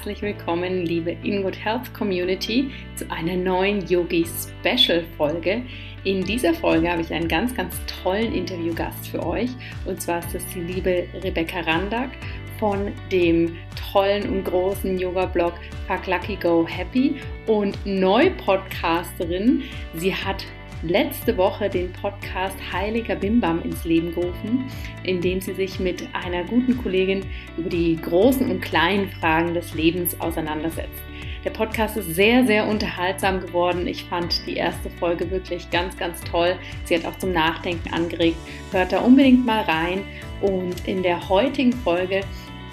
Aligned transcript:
herzlich 0.00 0.22
willkommen, 0.22 0.86
liebe 0.86 1.10
In 1.10 1.42
Good 1.42 1.62
Health 1.62 1.92
Community, 1.92 2.70
zu 2.96 3.04
einer 3.10 3.36
neuen 3.36 3.86
Yogi 3.86 4.24
Special 4.24 5.04
Folge. 5.18 5.60
In 6.04 6.24
dieser 6.24 6.54
Folge 6.54 6.90
habe 6.90 7.02
ich 7.02 7.12
einen 7.12 7.28
ganz, 7.28 7.54
ganz 7.54 7.76
tollen 8.02 8.32
Interviewgast 8.32 9.08
für 9.08 9.22
euch. 9.26 9.50
Und 9.84 10.00
zwar 10.00 10.20
ist 10.20 10.34
das 10.34 10.46
die 10.54 10.60
liebe 10.60 11.04
Rebecca 11.22 11.60
Randak 11.60 12.12
von 12.58 12.92
dem 13.12 13.58
tollen 13.92 14.26
und 14.30 14.44
großen 14.44 14.98
Yoga-Blog 14.98 15.52
Fuck 15.86 16.06
Lucky 16.06 16.36
Go 16.36 16.66
Happy 16.66 17.16
und 17.46 17.76
Neu-Podcasterin. 17.84 19.64
Sie 19.92 20.14
hat 20.14 20.46
letzte 20.82 21.36
Woche 21.36 21.68
den 21.68 21.92
Podcast 21.92 22.56
Heiliger 22.72 23.14
Bimbam 23.14 23.62
ins 23.62 23.84
Leben 23.84 24.14
gerufen, 24.14 24.64
in 25.02 25.20
dem 25.20 25.40
sie 25.40 25.54
sich 25.54 25.78
mit 25.78 26.08
einer 26.12 26.44
guten 26.44 26.76
Kollegin 26.78 27.24
über 27.56 27.68
die 27.68 27.96
großen 27.96 28.50
und 28.50 28.60
kleinen 28.60 29.10
Fragen 29.10 29.54
des 29.54 29.74
Lebens 29.74 30.18
auseinandersetzt. 30.20 31.02
Der 31.44 31.50
Podcast 31.50 31.96
ist 31.96 32.14
sehr, 32.14 32.46
sehr 32.46 32.68
unterhaltsam 32.68 33.40
geworden. 33.40 33.86
Ich 33.86 34.04
fand 34.04 34.46
die 34.46 34.56
erste 34.56 34.90
Folge 34.90 35.30
wirklich 35.30 35.70
ganz, 35.70 35.96
ganz 35.96 36.20
toll. 36.20 36.56
Sie 36.84 36.94
hat 36.94 37.06
auch 37.06 37.16
zum 37.16 37.32
Nachdenken 37.32 37.94
angeregt. 37.94 38.36
Hört 38.72 38.92
da 38.92 39.00
unbedingt 39.00 39.46
mal 39.46 39.62
rein. 39.62 40.04
Und 40.42 40.86
in 40.86 41.02
der 41.02 41.30
heutigen 41.30 41.72
Folge 41.72 42.20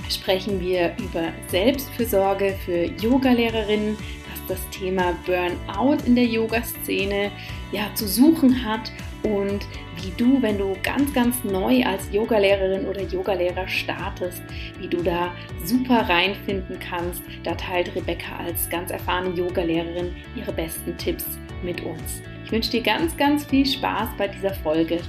sprechen 0.09 0.59
wir 0.59 0.93
über 0.99 1.31
Selbstfürsorge 1.47 2.55
für 2.65 2.85
Yogalehrerinnen, 3.01 3.97
das 4.47 4.59
Thema 4.69 5.15
Burnout 5.25 6.03
in 6.05 6.15
der 6.15 6.25
Yoga-Szene 6.25 7.31
ja, 7.71 7.93
zu 7.95 8.07
suchen 8.07 8.65
hat 8.65 8.91
und 9.23 9.65
wie 10.01 10.11
du, 10.15 10.41
wenn 10.41 10.57
du 10.57 10.75
ganz, 10.83 11.13
ganz 11.13 11.43
neu 11.43 11.83
als 11.83 12.11
Yogalehrerin 12.11 12.85
oder 12.85 13.01
Yogalehrer 13.01 13.67
startest, 13.67 14.41
wie 14.79 14.87
du 14.87 15.01
da 15.01 15.31
super 15.63 16.07
reinfinden 16.07 16.79
kannst. 16.79 17.21
Da 17.43 17.55
teilt 17.55 17.95
Rebecca 17.95 18.37
als 18.37 18.69
ganz 18.69 18.91
erfahrene 18.91 19.35
Yogalehrerin 19.35 20.15
ihre 20.35 20.53
besten 20.53 20.95
Tipps 20.97 21.25
mit 21.63 21.81
uns. 21.83 22.21
Ich 22.45 22.51
wünsche 22.51 22.71
dir 22.71 22.81
ganz, 22.81 23.17
ganz 23.17 23.43
viel 23.45 23.65
Spaß 23.65 24.09
bei 24.17 24.27
dieser 24.27 24.53
Folge. 24.53 24.99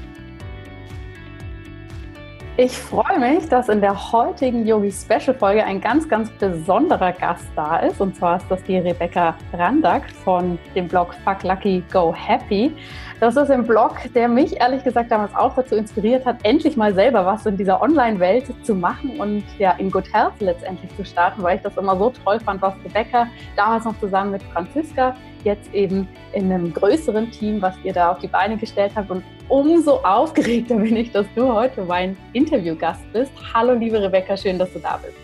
Ich 2.60 2.76
freue 2.76 3.20
mich, 3.20 3.48
dass 3.48 3.68
in 3.68 3.80
der 3.80 4.10
heutigen 4.10 4.66
Yogi 4.66 4.90
Special 4.90 5.32
Folge 5.32 5.64
ein 5.64 5.80
ganz, 5.80 6.08
ganz 6.08 6.28
besonderer 6.28 7.12
Gast 7.12 7.46
da 7.54 7.76
ist. 7.76 8.00
Und 8.00 8.16
zwar 8.16 8.38
ist 8.38 8.46
das 8.48 8.60
die 8.64 8.78
Rebecca 8.78 9.36
Randack 9.52 10.10
von 10.24 10.58
dem 10.74 10.88
Blog 10.88 11.14
Fuck 11.22 11.44
Lucky 11.44 11.84
Go 11.92 12.12
Happy. 12.12 12.74
Das 13.20 13.36
ist 13.36 13.52
ein 13.52 13.64
Blog, 13.64 13.98
der 14.12 14.26
mich 14.26 14.60
ehrlich 14.60 14.82
gesagt 14.82 15.12
damals 15.12 15.32
auch 15.36 15.54
dazu 15.54 15.76
inspiriert 15.76 16.26
hat, 16.26 16.38
endlich 16.42 16.76
mal 16.76 16.92
selber 16.92 17.24
was 17.24 17.46
in 17.46 17.56
dieser 17.56 17.80
Online-Welt 17.80 18.46
zu 18.64 18.74
machen 18.74 19.20
und 19.20 19.44
ja 19.60 19.76
in 19.78 19.88
Good 19.88 20.12
Health 20.12 20.40
letztendlich 20.40 20.90
zu 20.96 21.04
starten, 21.04 21.44
weil 21.44 21.58
ich 21.58 21.62
das 21.62 21.76
immer 21.76 21.96
so 21.96 22.12
toll 22.24 22.40
fand, 22.40 22.60
was 22.60 22.74
Rebecca 22.84 23.28
damals 23.54 23.84
noch 23.84 23.96
zusammen 24.00 24.32
mit 24.32 24.42
Franziska 24.42 25.14
jetzt 25.44 25.72
eben 25.72 26.08
in 26.32 26.52
einem 26.52 26.74
größeren 26.74 27.30
Team, 27.30 27.62
was 27.62 27.74
ihr 27.84 27.92
da 27.92 28.10
auf 28.10 28.18
die 28.18 28.26
Beine 28.26 28.56
gestellt 28.56 28.90
habt. 28.96 29.12
Und 29.12 29.22
umso 29.48 29.96
aufgeregter 29.98 30.76
bin 30.76 30.96
ich, 30.96 31.10
dass 31.10 31.26
du 31.34 31.52
heute 31.52 31.82
mein 31.84 32.16
Interviewgast 32.32 33.00
bist. 33.12 33.32
Hallo, 33.52 33.74
liebe 33.74 34.00
Rebecca, 34.00 34.36
schön, 34.36 34.58
dass 34.58 34.72
du 34.72 34.78
da 34.78 34.98
bist. 34.98 35.16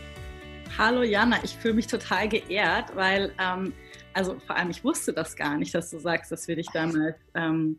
Hallo 0.77 1.03
Jana, 1.03 1.37
ich 1.45 1.55
fühle 1.57 1.75
mich 1.75 1.87
total 1.87 2.29
geehrt, 2.29 2.87
weil, 2.95 3.33
ähm, 3.41 3.73
also 4.13 4.37
vor 4.47 4.57
allem, 4.57 4.71
ich 4.71 4.83
wusste 4.83 5.13
das 5.13 5.37
gar 5.37 5.57
nicht, 5.57 5.75
dass 5.75 5.91
du 5.91 5.99
sagst, 5.99 6.33
dass 6.33 6.49
wir 6.49 6.57
dich 6.57 6.67
damals 6.73 7.17
ähm, 7.35 7.79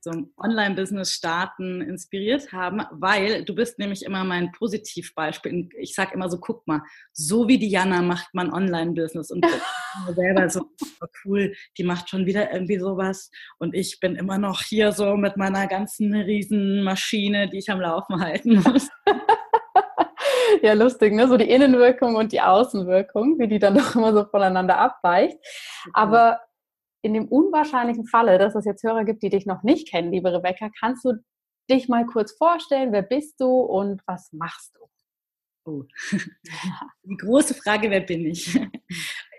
zum 0.00 0.32
Online-Business 0.36 1.12
starten 1.12 1.80
inspiriert 1.80 2.52
haben, 2.52 2.82
weil 2.92 3.44
du 3.44 3.54
bist 3.54 3.78
nämlich 3.78 4.04
immer 4.04 4.24
mein 4.24 4.52
Positivbeispiel. 4.52 5.68
Ich 5.78 5.94
sage 5.94 6.14
immer 6.14 6.30
so, 6.30 6.38
guck 6.38 6.66
mal, 6.66 6.82
so 7.12 7.48
wie 7.48 7.58
Diana 7.58 8.02
macht 8.02 8.32
man 8.34 8.52
Online-Business 8.52 9.30
und 9.30 9.44
selber 10.14 10.48
so 10.48 10.60
oh 11.00 11.06
cool, 11.24 11.54
die 11.76 11.84
macht 11.84 12.08
schon 12.08 12.26
wieder 12.26 12.52
irgendwie 12.52 12.78
sowas 12.78 13.30
und 13.58 13.74
ich 13.74 14.00
bin 14.00 14.16
immer 14.16 14.38
noch 14.38 14.62
hier 14.62 14.92
so 14.92 15.16
mit 15.16 15.36
meiner 15.36 15.66
ganzen 15.66 16.14
riesen 16.14 16.82
Maschine, 16.82 17.48
die 17.48 17.58
ich 17.58 17.70
am 17.70 17.80
Laufen 17.80 18.20
halten 18.20 18.62
muss. 18.62 18.88
ja, 20.62 20.72
lustig, 20.74 21.12
ne? 21.12 21.28
So 21.28 21.36
die 21.36 21.50
Innenwirkung 21.50 22.16
und 22.16 22.32
die 22.32 22.40
Außenwirkung, 22.40 23.38
wie 23.38 23.48
die 23.48 23.58
dann 23.58 23.74
doch 23.74 23.94
immer 23.94 24.12
so 24.12 24.24
voneinander 24.24 24.78
abweicht. 24.78 25.38
Aber 25.92 26.40
in 27.02 27.14
dem 27.14 27.28
unwahrscheinlichen 27.28 28.06
Falle, 28.06 28.38
dass 28.38 28.54
es 28.54 28.64
jetzt 28.64 28.82
Hörer 28.82 29.04
gibt, 29.04 29.22
die 29.22 29.30
dich 29.30 29.46
noch 29.46 29.62
nicht 29.62 29.88
kennen, 29.88 30.12
liebe 30.12 30.32
Rebecca, 30.32 30.70
kannst 30.78 31.04
du 31.04 31.12
dich 31.70 31.88
mal 31.88 32.06
kurz 32.06 32.32
vorstellen, 32.32 32.92
wer 32.92 33.02
bist 33.02 33.40
du 33.40 33.46
und 33.46 34.02
was 34.06 34.32
machst 34.32 34.74
du? 34.76 34.88
Oh. 35.64 35.84
Die 37.04 37.16
große 37.16 37.54
Frage, 37.54 37.90
wer 37.90 38.00
bin 38.00 38.26
ich? 38.26 38.58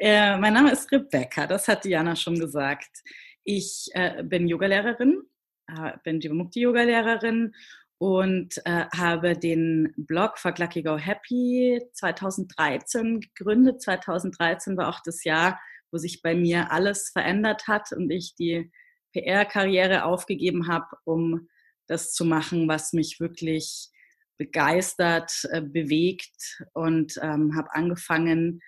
Äh, 0.02 0.38
mein 0.38 0.54
Name 0.54 0.72
ist 0.72 0.90
Rebecca, 0.94 1.46
das 1.46 1.68
hat 1.68 1.84
Diana 1.84 2.16
schon 2.16 2.40
gesagt. 2.40 3.04
Ich 3.44 3.90
äh, 3.96 4.24
bin 4.24 4.48
Yogalehrerin, 4.48 5.24
äh, 5.68 5.92
bin 6.06 6.22
Jivamukti-Yogalehrerin 6.22 7.52
und 7.98 8.62
äh, 8.64 8.86
habe 8.96 9.38
den 9.38 9.94
Blog 9.98 10.40
Fuck 10.40 10.58
Lucky 10.58 10.84
Go 10.84 10.98
Happy 10.98 11.82
2013 11.92 13.20
gegründet. 13.20 13.82
2013 13.82 14.78
war 14.78 14.88
auch 14.88 15.02
das 15.04 15.26
Jahr, 15.26 15.60
wo 15.92 15.98
sich 15.98 16.22
bei 16.22 16.36
mir 16.36 16.72
alles 16.72 17.10
verändert 17.10 17.68
hat 17.68 17.92
und 17.92 18.10
ich 18.12 18.36
die 18.36 18.72
PR-Karriere 19.14 20.06
aufgegeben 20.06 20.68
habe, 20.68 20.86
um 21.04 21.50
das 21.88 22.14
zu 22.14 22.26
machen, 22.26 22.68
was 22.68 22.94
mich 22.94 23.20
wirklich 23.20 23.90
begeistert, 24.38 25.32
äh, 25.52 25.62
bewegt 25.62 26.64
und 26.74 27.18
ähm, 27.22 27.56
habe 27.56 27.74
angefangen, 27.74 28.62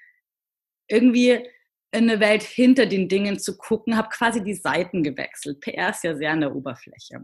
irgendwie 0.88 1.48
in 1.94 2.10
eine 2.10 2.20
Welt 2.20 2.44
hinter 2.44 2.86
den 2.86 3.08
Dingen 3.08 3.40
zu 3.40 3.58
gucken, 3.58 3.98
habe 3.98 4.10
quasi 4.10 4.44
die 4.44 4.54
Seiten 4.54 5.04
gewechselt. 5.04 5.60
PR 5.62 5.92
ist 5.92 6.04
ja 6.04 6.16
sehr 6.16 6.32
an 6.32 6.42
der 6.42 6.56
Oberfläche. 6.56 7.22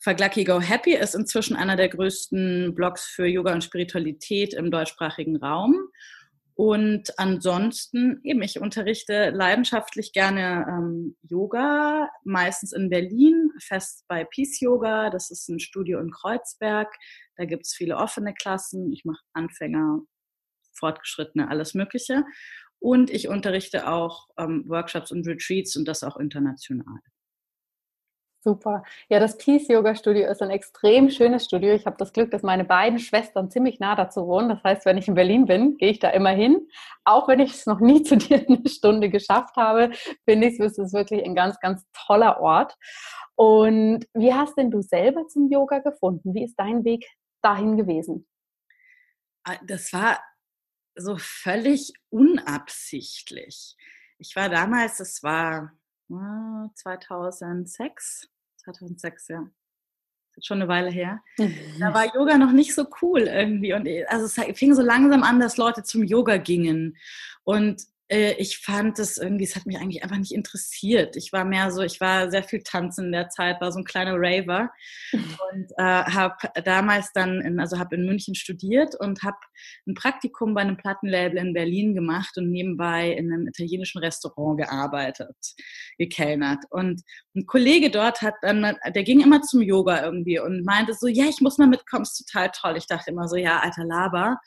Fuck 0.00 0.20
Lucky 0.20 0.44
Go 0.44 0.60
Happy 0.60 0.94
ist 0.94 1.14
inzwischen 1.14 1.56
einer 1.56 1.76
der 1.76 1.88
größten 1.88 2.74
Blogs 2.74 3.06
für 3.06 3.26
Yoga 3.26 3.52
und 3.52 3.64
Spiritualität 3.64 4.54
im 4.54 4.70
deutschsprachigen 4.70 5.36
Raum 5.36 5.74
und 6.58 7.16
ansonsten, 7.20 8.20
eben, 8.24 8.42
ich 8.42 8.58
unterrichte 8.58 9.30
leidenschaftlich 9.30 10.12
gerne 10.12 10.66
ähm, 10.68 11.16
Yoga, 11.22 12.10
meistens 12.24 12.72
in 12.72 12.90
Berlin, 12.90 13.52
fest 13.62 14.04
bei 14.08 14.24
Peace 14.24 14.58
Yoga. 14.58 15.08
Das 15.10 15.30
ist 15.30 15.48
ein 15.48 15.60
Studio 15.60 16.00
in 16.00 16.10
Kreuzberg. 16.10 16.92
Da 17.36 17.44
gibt 17.44 17.66
es 17.66 17.74
viele 17.74 17.96
offene 17.96 18.34
Klassen. 18.34 18.92
Ich 18.92 19.04
mache 19.04 19.22
Anfänger, 19.34 20.00
Fortgeschrittene, 20.76 21.48
alles 21.48 21.74
Mögliche. 21.74 22.24
Und 22.80 23.08
ich 23.08 23.28
unterrichte 23.28 23.86
auch 23.86 24.26
ähm, 24.36 24.64
Workshops 24.66 25.12
und 25.12 25.28
Retreats 25.28 25.76
und 25.76 25.86
das 25.86 26.02
auch 26.02 26.16
international. 26.16 26.98
Super. 28.40 28.84
Ja, 29.08 29.18
das 29.18 29.36
Peace 29.36 29.66
Yoga 29.66 29.96
Studio 29.96 30.30
ist 30.30 30.42
ein 30.42 30.50
extrem 30.50 31.10
schönes 31.10 31.44
Studio. 31.44 31.74
Ich 31.74 31.86
habe 31.86 31.96
das 31.98 32.12
Glück, 32.12 32.30
dass 32.30 32.42
meine 32.42 32.64
beiden 32.64 33.00
Schwestern 33.00 33.50
ziemlich 33.50 33.80
nah 33.80 33.96
dazu 33.96 34.28
wohnen. 34.28 34.48
Das 34.48 34.62
heißt, 34.62 34.86
wenn 34.86 34.96
ich 34.96 35.08
in 35.08 35.14
Berlin 35.14 35.46
bin, 35.46 35.76
gehe 35.76 35.90
ich 35.90 35.98
da 35.98 36.10
immer 36.10 36.30
hin. 36.30 36.68
Auch 37.04 37.26
wenn 37.26 37.40
ich 37.40 37.52
es 37.54 37.66
noch 37.66 37.80
nie 37.80 38.02
zu 38.04 38.16
dir 38.16 38.46
eine 38.48 38.68
Stunde 38.68 39.10
geschafft 39.10 39.56
habe, 39.56 39.90
finde 40.24 40.46
ich 40.46 40.60
es 40.60 40.78
ist 40.78 40.92
wirklich 40.92 41.24
ein 41.24 41.34
ganz, 41.34 41.58
ganz 41.58 41.84
toller 41.92 42.40
Ort. 42.40 42.76
Und 43.34 44.06
wie 44.14 44.32
hast 44.32 44.56
denn 44.56 44.70
du 44.70 44.82
selber 44.82 45.26
zum 45.26 45.50
Yoga 45.50 45.80
gefunden? 45.80 46.32
Wie 46.32 46.44
ist 46.44 46.54
dein 46.56 46.84
Weg 46.84 47.06
dahin 47.42 47.76
gewesen? 47.76 48.28
Ah, 49.44 49.56
das 49.64 49.92
war 49.92 50.20
so 50.94 51.16
völlig 51.18 51.92
unabsichtlich. 52.10 53.76
Ich 54.18 54.34
war 54.36 54.48
damals, 54.48 54.98
das 54.98 55.22
war 55.22 55.72
2006, 56.08 58.28
2006, 58.56 59.28
ja. 59.28 59.46
Schon 60.40 60.60
eine 60.60 60.68
Weile 60.68 60.90
her. 60.90 61.20
Da 61.80 61.92
war 61.92 62.06
Yoga 62.14 62.38
noch 62.38 62.52
nicht 62.52 62.72
so 62.74 62.86
cool 63.02 63.22
irgendwie. 63.22 63.72
Und 63.72 63.88
also 64.06 64.26
es 64.26 64.34
fing 64.56 64.72
so 64.74 64.82
langsam 64.82 65.24
an, 65.24 65.40
dass 65.40 65.56
Leute 65.56 65.82
zum 65.82 66.04
Yoga 66.04 66.36
gingen. 66.36 66.96
Und 67.42 67.82
äh, 68.08 68.32
ich 68.34 68.58
fand 68.58 68.98
das 68.98 69.18
irgendwie, 69.18 69.44
es 69.44 69.54
hat 69.54 69.66
mich 69.66 69.78
eigentlich 69.78 70.02
einfach 70.02 70.16
nicht 70.16 70.32
interessiert. 70.32 71.16
Ich 71.16 71.32
war 71.32 71.44
mehr 71.44 71.70
so, 71.70 71.82
ich 71.82 72.00
war 72.00 72.30
sehr 72.30 72.42
viel 72.42 72.62
tanzen 72.62 73.06
in 73.06 73.12
der 73.12 73.28
Zeit, 73.28 73.60
war 73.60 73.70
so 73.70 73.78
ein 73.78 73.84
kleiner 73.84 74.14
Raver 74.16 74.70
und 75.12 75.70
äh, 75.76 75.82
habe 75.82 76.36
damals 76.64 77.12
dann, 77.12 77.40
in, 77.40 77.60
also 77.60 77.78
habe 77.78 77.96
in 77.96 78.06
München 78.06 78.34
studiert 78.34 78.94
und 78.98 79.22
habe 79.22 79.36
ein 79.86 79.94
Praktikum 79.94 80.54
bei 80.54 80.62
einem 80.62 80.76
Plattenlabel 80.76 81.38
in 81.38 81.52
Berlin 81.52 81.94
gemacht 81.94 82.36
und 82.36 82.50
nebenbei 82.50 83.10
in 83.12 83.32
einem 83.32 83.46
italienischen 83.46 83.98
Restaurant 83.98 84.58
gearbeitet, 84.58 85.36
gekellnert. 85.98 86.64
Und 86.70 87.02
ein 87.36 87.46
Kollege 87.46 87.90
dort 87.90 88.22
hat 88.22 88.34
dann, 88.42 88.76
der 88.94 89.02
ging 89.02 89.20
immer 89.20 89.42
zum 89.42 89.60
Yoga 89.60 90.02
irgendwie 90.02 90.38
und 90.38 90.64
meinte 90.64 90.94
so, 90.94 91.08
ja, 91.08 91.26
ich 91.26 91.40
muss 91.40 91.58
mal 91.58 91.68
mitkommen, 91.68 92.02
ist 92.02 92.24
total 92.26 92.50
toll. 92.54 92.76
Ich 92.76 92.86
dachte 92.86 93.10
immer 93.10 93.28
so, 93.28 93.36
ja, 93.36 93.60
alter 93.60 93.84
Laber 93.84 94.38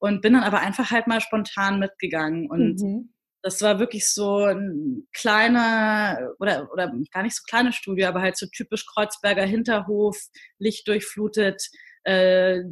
und 0.00 0.22
bin 0.22 0.32
dann 0.32 0.42
aber 0.42 0.60
einfach 0.60 0.90
halt 0.90 1.06
mal 1.06 1.20
spontan 1.20 1.78
mitgegangen 1.78 2.50
und 2.50 2.80
mhm. 2.80 3.14
das 3.42 3.62
war 3.62 3.78
wirklich 3.78 4.08
so 4.08 4.44
ein 4.44 5.06
kleiner 5.12 6.32
oder, 6.40 6.68
oder 6.72 6.92
gar 7.12 7.22
nicht 7.22 7.36
so 7.36 7.42
kleines 7.48 7.76
Studio, 7.76 8.08
aber 8.08 8.22
halt 8.22 8.36
so 8.36 8.46
typisch 8.46 8.86
Kreuzberger 8.86 9.44
Hinterhof, 9.44 10.18
Licht 10.58 10.88
durchflutet, 10.88 11.62
äh, 12.04 12.62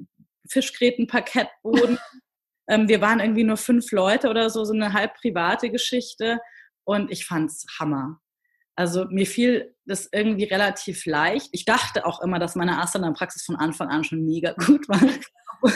Fischgräten, 0.49 1.07
Parkettboden. 1.07 1.99
Ähm, 2.71 2.87
wir 2.87 3.01
waren 3.01 3.19
irgendwie 3.19 3.45
nur 3.45 3.57
fünf 3.57 3.93
Leute 3.93 4.29
oder 4.29 4.51
so, 4.51 4.63
so 4.63 4.75
eine 4.75 4.93
halb 4.93 5.15
private 5.15 5.71
Geschichte. 5.71 6.39
Und 6.85 7.11
ich 7.11 7.25
fand's 7.25 7.65
Hammer. 7.81 8.21
Also 8.79 9.07
mir 9.11 9.27
fiel 9.27 9.75
das 9.87 10.09
irgendwie 10.13 10.45
relativ 10.45 11.05
leicht. 11.05 11.49
Ich 11.51 11.65
dachte 11.65 12.07
auch 12.07 12.23
immer, 12.23 12.39
dass 12.39 12.55
meine 12.55 12.81
Asana-Praxis 12.81 13.45
von 13.45 13.57
Anfang 13.57 13.89
an 13.89 14.05
schon 14.05 14.25
mega 14.25 14.53
gut 14.53 14.89
war. 14.89 15.01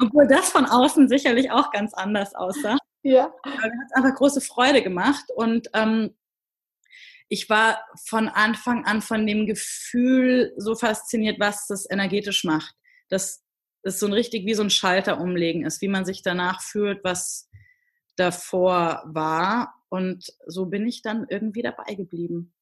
Obwohl 0.00 0.28
das 0.28 0.48
von 0.50 0.64
außen 0.64 1.08
sicherlich 1.08 1.50
auch 1.50 1.72
ganz 1.72 1.94
anders 1.94 2.36
aussah. 2.36 2.78
Ja. 3.02 3.32
Aber 3.42 3.56
mir 3.56 3.80
hat 3.80 3.96
einfach 3.96 4.14
große 4.14 4.40
Freude 4.40 4.84
gemacht. 4.84 5.24
Und 5.34 5.68
ähm, 5.74 6.14
ich 7.28 7.50
war 7.50 7.84
von 8.04 8.28
Anfang 8.28 8.84
an 8.84 9.02
von 9.02 9.26
dem 9.26 9.46
Gefühl 9.46 10.54
so 10.58 10.76
fasziniert, 10.76 11.40
was 11.40 11.66
das 11.66 11.90
energetisch 11.90 12.44
macht. 12.44 12.72
Dass 13.08 13.42
es 13.82 13.98
so 13.98 14.06
ein 14.06 14.12
richtig 14.12 14.46
wie 14.46 14.54
so 14.54 14.62
ein 14.62 14.70
Schalter 14.70 15.20
umlegen 15.20 15.66
ist, 15.66 15.82
wie 15.82 15.88
man 15.88 16.04
sich 16.04 16.22
danach 16.22 16.62
fühlt, 16.62 17.02
was 17.02 17.50
davor 18.14 19.02
war. 19.06 19.74
Und 19.88 20.32
so 20.46 20.66
bin 20.66 20.86
ich 20.86 21.02
dann 21.02 21.26
irgendwie 21.28 21.62
dabei 21.62 21.94
geblieben. 21.94 22.52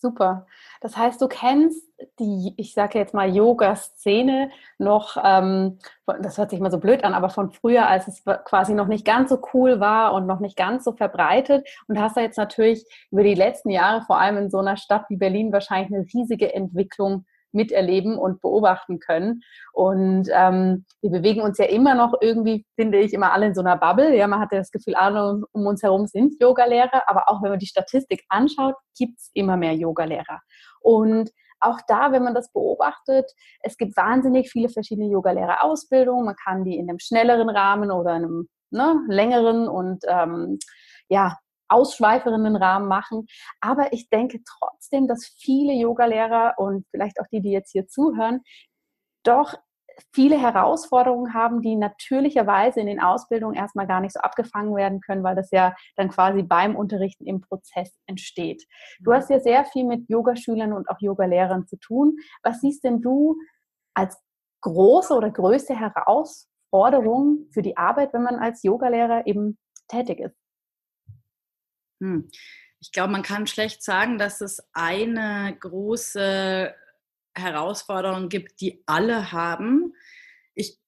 Super. 0.00 0.46
Das 0.80 0.96
heißt, 0.96 1.20
du 1.20 1.28
kennst 1.28 1.86
die, 2.18 2.54
ich 2.56 2.72
sage 2.72 2.98
jetzt 2.98 3.12
mal 3.12 3.28
Yoga-Szene 3.28 4.50
noch, 4.78 5.18
ähm, 5.22 5.78
das 6.22 6.38
hört 6.38 6.48
sich 6.48 6.58
mal 6.58 6.70
so 6.70 6.78
blöd 6.78 7.04
an, 7.04 7.12
aber 7.12 7.28
von 7.28 7.50
früher, 7.50 7.86
als 7.86 8.08
es 8.08 8.24
quasi 8.46 8.72
noch 8.72 8.86
nicht 8.86 9.04
ganz 9.04 9.28
so 9.28 9.42
cool 9.52 9.78
war 9.78 10.14
und 10.14 10.26
noch 10.26 10.40
nicht 10.40 10.56
ganz 10.56 10.84
so 10.84 10.92
verbreitet. 10.92 11.68
Und 11.86 12.00
hast 12.00 12.16
da 12.16 12.22
jetzt 12.22 12.38
natürlich 12.38 12.82
über 13.10 13.22
die 13.22 13.34
letzten 13.34 13.68
Jahre, 13.68 14.00
vor 14.06 14.18
allem 14.18 14.38
in 14.38 14.50
so 14.50 14.58
einer 14.58 14.78
Stadt 14.78 15.04
wie 15.10 15.16
Berlin, 15.16 15.52
wahrscheinlich 15.52 15.92
eine 15.92 16.06
riesige 16.06 16.54
Entwicklung 16.54 17.26
miterleben 17.52 18.18
und 18.18 18.40
beobachten 18.40 18.98
können. 18.98 19.42
Und 19.72 20.28
ähm, 20.32 20.84
wir 21.00 21.10
bewegen 21.10 21.42
uns 21.42 21.58
ja 21.58 21.66
immer 21.66 21.94
noch 21.94 22.14
irgendwie, 22.20 22.66
finde 22.76 22.98
ich, 22.98 23.12
immer 23.12 23.32
alle 23.32 23.46
in 23.46 23.54
so 23.54 23.60
einer 23.60 23.76
Bubble. 23.76 24.16
Ja, 24.16 24.26
man 24.26 24.40
hat 24.40 24.52
ja 24.52 24.58
das 24.58 24.70
Gefühl, 24.70 24.94
alle 24.94 25.42
um 25.52 25.66
uns 25.66 25.82
herum 25.82 26.06
sind 26.06 26.40
Yogalehrer, 26.40 27.02
aber 27.06 27.28
auch 27.28 27.42
wenn 27.42 27.50
man 27.50 27.58
die 27.58 27.66
Statistik 27.66 28.24
anschaut, 28.28 28.74
gibt 28.96 29.18
es 29.18 29.30
immer 29.34 29.56
mehr 29.56 29.74
Yogalehrer. 29.74 30.40
Und 30.80 31.30
auch 31.60 31.78
da, 31.86 32.12
wenn 32.12 32.24
man 32.24 32.34
das 32.34 32.52
beobachtet, 32.52 33.30
es 33.62 33.76
gibt 33.76 33.96
wahnsinnig 33.96 34.50
viele 34.50 34.70
verschiedene 34.70 35.10
Yogalehrerausbildungen. 35.10 36.24
Man 36.24 36.36
kann 36.36 36.64
die 36.64 36.76
in 36.76 36.88
einem 36.88 36.98
schnelleren 36.98 37.50
Rahmen 37.50 37.90
oder 37.90 38.12
einem 38.12 38.48
ne, 38.70 38.96
längeren 39.08 39.68
und 39.68 40.04
ähm, 40.08 40.58
ja, 41.08 41.36
ausschweifenden 41.70 42.56
Rahmen 42.56 42.88
machen. 42.88 43.26
Aber 43.60 43.92
ich 43.92 44.08
denke 44.10 44.40
trotzdem, 44.44 45.06
dass 45.08 45.26
viele 45.38 45.72
Yogalehrer 45.72 46.54
und 46.56 46.86
vielleicht 46.90 47.20
auch 47.20 47.26
die, 47.32 47.40
die 47.40 47.52
jetzt 47.52 47.72
hier 47.72 47.86
zuhören, 47.86 48.40
doch 49.22 49.54
viele 50.14 50.40
Herausforderungen 50.40 51.34
haben, 51.34 51.60
die 51.60 51.76
natürlicherweise 51.76 52.80
in 52.80 52.86
den 52.86 53.00
Ausbildungen 53.00 53.54
erstmal 53.54 53.86
gar 53.86 54.00
nicht 54.00 54.12
so 54.12 54.20
abgefangen 54.20 54.74
werden 54.74 55.00
können, 55.00 55.22
weil 55.22 55.36
das 55.36 55.50
ja 55.50 55.74
dann 55.96 56.08
quasi 56.08 56.42
beim 56.42 56.76
Unterrichten 56.76 57.26
im 57.26 57.40
Prozess 57.40 57.92
entsteht. 58.06 58.64
Du 59.00 59.12
hast 59.12 59.30
ja 59.30 59.40
sehr 59.40 59.64
viel 59.64 59.84
mit 59.84 60.08
Yogaschülern 60.08 60.72
und 60.72 60.88
auch 60.88 61.00
Yogalehrern 61.00 61.66
zu 61.66 61.76
tun. 61.78 62.16
Was 62.42 62.60
siehst 62.60 62.84
denn 62.84 63.00
du 63.00 63.36
als 63.94 64.18
große 64.62 65.14
oder 65.14 65.30
größte 65.30 65.78
Herausforderung 65.78 67.46
für 67.52 67.62
die 67.62 67.76
Arbeit, 67.76 68.12
wenn 68.12 68.22
man 68.22 68.36
als 68.36 68.62
Yogalehrer 68.62 69.26
eben 69.26 69.58
tätig 69.88 70.20
ist? 70.20 70.39
Hm. 72.00 72.28
Ich 72.80 72.92
glaube, 72.92 73.12
man 73.12 73.22
kann 73.22 73.46
schlecht 73.46 73.82
sagen, 73.82 74.16
dass 74.18 74.40
es 74.40 74.62
eine 74.72 75.54
große 75.60 76.74
Herausforderung 77.34 78.28
gibt, 78.28 78.60
die 78.60 78.82
alle 78.86 79.32
haben. 79.32 79.94
Ich 80.54 80.78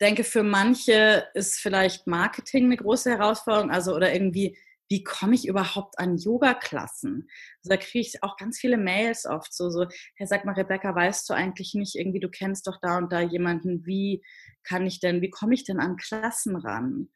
denke, 0.00 0.24
für 0.24 0.44
manche 0.44 1.26
ist 1.34 1.58
vielleicht 1.58 2.06
Marketing 2.06 2.66
eine 2.66 2.76
große 2.76 3.10
Herausforderung, 3.10 3.70
also 3.72 3.94
oder 3.96 4.12
irgendwie, 4.12 4.56
wie 4.88 5.02
komme 5.04 5.34
ich 5.34 5.46
überhaupt 5.48 5.98
an 5.98 6.16
Yoga-Klassen? 6.18 7.28
Also 7.64 7.70
da 7.70 7.76
kriege 7.76 8.00
ich 8.00 8.22
auch 8.22 8.36
ganz 8.36 8.58
viele 8.60 8.78
Mails 8.78 9.26
oft 9.26 9.52
so, 9.52 9.70
so, 9.70 9.86
Herr, 10.14 10.26
sag 10.28 10.44
mal, 10.44 10.52
Rebecca, 10.54 10.94
weißt 10.94 11.28
du 11.28 11.34
eigentlich 11.34 11.74
nicht 11.74 11.96
irgendwie, 11.96 12.20
du 12.20 12.30
kennst 12.30 12.66
doch 12.68 12.78
da 12.80 12.98
und 12.98 13.12
da 13.12 13.20
jemanden, 13.20 13.84
wie 13.86 14.22
kann 14.62 14.86
ich 14.86 15.00
denn, 15.00 15.20
wie 15.20 15.30
komme 15.30 15.54
ich 15.54 15.64
denn 15.64 15.80
an 15.80 15.96
Klassen 15.96 16.56
ran? 16.56 17.10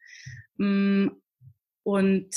Hm, 0.59 1.21
und 1.83 2.35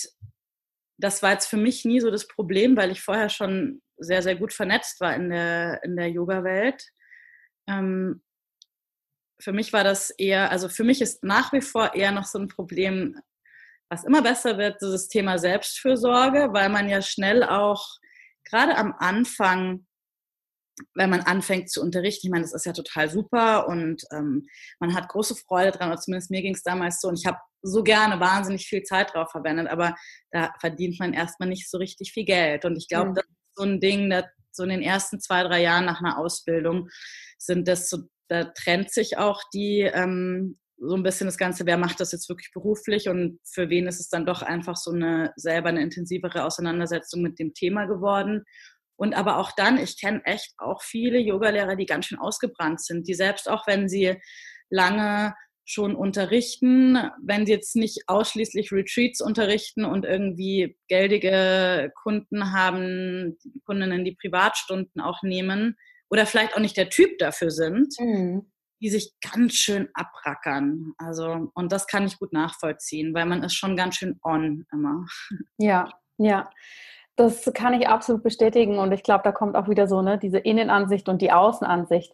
das 0.98 1.22
war 1.22 1.32
jetzt 1.32 1.46
für 1.46 1.56
mich 1.56 1.84
nie 1.84 2.00
so 2.00 2.10
das 2.10 2.26
Problem, 2.26 2.76
weil 2.76 2.90
ich 2.90 3.02
vorher 3.02 3.28
schon 3.28 3.82
sehr, 3.98 4.22
sehr 4.22 4.36
gut 4.36 4.52
vernetzt 4.52 5.00
war 5.00 5.14
in 5.14 5.30
der, 5.30 5.82
in 5.84 5.96
der 5.96 6.10
Yoga-Welt. 6.10 6.82
Ähm, 7.68 8.22
für 9.40 9.52
mich 9.52 9.72
war 9.72 9.84
das 9.84 10.10
eher, 10.10 10.50
also 10.50 10.68
für 10.68 10.84
mich 10.84 11.02
ist 11.02 11.22
nach 11.22 11.52
wie 11.52 11.60
vor 11.60 11.94
eher 11.94 12.12
noch 12.12 12.24
so 12.24 12.38
ein 12.38 12.48
Problem, 12.48 13.20
was 13.90 14.04
immer 14.04 14.22
besser 14.22 14.58
wird, 14.58 14.80
dieses 14.80 15.08
Thema 15.08 15.38
Selbstfürsorge, 15.38 16.48
weil 16.52 16.68
man 16.70 16.88
ja 16.88 17.02
schnell 17.02 17.44
auch 17.44 17.86
gerade 18.44 18.76
am 18.76 18.94
Anfang 18.98 19.86
wenn 20.94 21.10
man 21.10 21.20
anfängt 21.20 21.70
zu 21.70 21.80
unterrichten, 21.80 22.26
ich 22.26 22.30
meine, 22.30 22.42
das 22.42 22.52
ist 22.52 22.66
ja 22.66 22.72
total 22.72 23.08
super 23.08 23.68
und 23.68 24.02
ähm, 24.12 24.46
man 24.78 24.94
hat 24.94 25.08
große 25.08 25.34
Freude 25.34 25.72
dran, 25.72 25.90
oder 25.90 26.00
zumindest 26.00 26.30
mir 26.30 26.42
ging 26.42 26.54
es 26.54 26.62
damals 26.62 27.00
so 27.00 27.08
und 27.08 27.18
ich 27.18 27.26
habe 27.26 27.38
so 27.66 27.82
gerne 27.82 28.20
wahnsinnig 28.20 28.66
viel 28.66 28.82
Zeit 28.82 29.14
drauf 29.14 29.30
verwendet, 29.30 29.68
aber 29.68 29.94
da 30.30 30.52
verdient 30.60 30.98
man 30.98 31.12
erstmal 31.12 31.48
nicht 31.48 31.70
so 31.70 31.78
richtig 31.78 32.12
viel 32.12 32.24
Geld 32.24 32.64
und 32.64 32.76
ich 32.76 32.88
glaube, 32.88 33.10
mhm. 33.10 33.14
das 33.14 33.24
ist 33.24 33.56
so 33.56 33.64
ein 33.64 33.80
Ding, 33.80 34.10
dass 34.10 34.24
so 34.52 34.62
in 34.64 34.70
den 34.70 34.82
ersten 34.82 35.20
zwei, 35.20 35.42
drei 35.42 35.62
Jahren 35.62 35.84
nach 35.84 36.00
einer 36.00 36.18
Ausbildung 36.18 36.88
sind 37.38 37.68
das 37.68 37.88
so, 37.88 38.08
da 38.28 38.44
trennt 38.44 38.90
sich 38.90 39.18
auch 39.18 39.42
die, 39.52 39.80
ähm, 39.80 40.58
so 40.78 40.94
ein 40.94 41.02
bisschen 41.02 41.26
das 41.26 41.38
Ganze, 41.38 41.64
wer 41.64 41.78
macht 41.78 42.00
das 42.00 42.12
jetzt 42.12 42.28
wirklich 42.28 42.50
beruflich 42.52 43.08
und 43.08 43.38
für 43.44 43.70
wen 43.70 43.86
ist 43.86 44.00
es 44.00 44.08
dann 44.08 44.26
doch 44.26 44.42
einfach 44.42 44.76
so 44.76 44.92
eine 44.92 45.32
selber 45.36 45.70
eine 45.70 45.82
intensivere 45.82 46.44
Auseinandersetzung 46.44 47.22
mit 47.22 47.38
dem 47.38 47.54
Thema 47.54 47.86
geworden. 47.86 48.44
Und 48.98 49.14
aber 49.14 49.38
auch 49.38 49.52
dann, 49.56 49.78
ich 49.78 49.98
kenne 50.00 50.22
echt 50.24 50.52
auch 50.58 50.82
viele 50.82 51.18
Yogalehrer, 51.18 51.76
die 51.76 51.86
ganz 51.86 52.06
schön 52.06 52.18
ausgebrannt 52.18 52.82
sind, 52.82 53.08
die 53.08 53.14
selbst 53.14 53.48
auch 53.48 53.66
wenn 53.66 53.88
sie 53.88 54.16
lange 54.68 55.34
schon 55.68 55.96
unterrichten, 55.96 56.96
wenn 57.20 57.44
sie 57.44 57.52
jetzt 57.52 57.74
nicht 57.74 58.04
ausschließlich 58.06 58.70
Retreats 58.70 59.20
unterrichten 59.20 59.84
und 59.84 60.04
irgendwie 60.04 60.78
geldige 60.88 61.92
Kunden 62.00 62.52
haben, 62.52 63.36
Kundinnen, 63.64 64.04
die 64.04 64.14
Privatstunden 64.14 65.02
auch 65.02 65.22
nehmen 65.22 65.76
oder 66.08 66.24
vielleicht 66.24 66.54
auch 66.54 66.60
nicht 66.60 66.76
der 66.76 66.88
Typ 66.88 67.18
dafür 67.18 67.50
sind, 67.50 67.94
mhm. 67.98 68.46
die 68.80 68.90
sich 68.90 69.12
ganz 69.20 69.54
schön 69.54 69.88
abrackern. 69.92 70.92
Also, 70.98 71.50
und 71.54 71.72
das 71.72 71.88
kann 71.88 72.06
ich 72.06 72.20
gut 72.20 72.32
nachvollziehen, 72.32 73.12
weil 73.12 73.26
man 73.26 73.42
ist 73.42 73.54
schon 73.54 73.76
ganz 73.76 73.96
schön 73.96 74.20
on 74.22 74.66
immer. 74.72 75.04
Ja, 75.58 75.90
ja. 76.16 76.48
Das 77.16 77.50
kann 77.54 77.72
ich 77.72 77.88
absolut 77.88 78.22
bestätigen 78.22 78.78
und 78.78 78.92
ich 78.92 79.02
glaube, 79.02 79.22
da 79.24 79.32
kommt 79.32 79.56
auch 79.56 79.70
wieder 79.70 79.88
so 79.88 80.02
ne, 80.02 80.18
diese 80.18 80.36
Innenansicht 80.36 81.08
und 81.08 81.22
die 81.22 81.32
Außenansicht. 81.32 82.12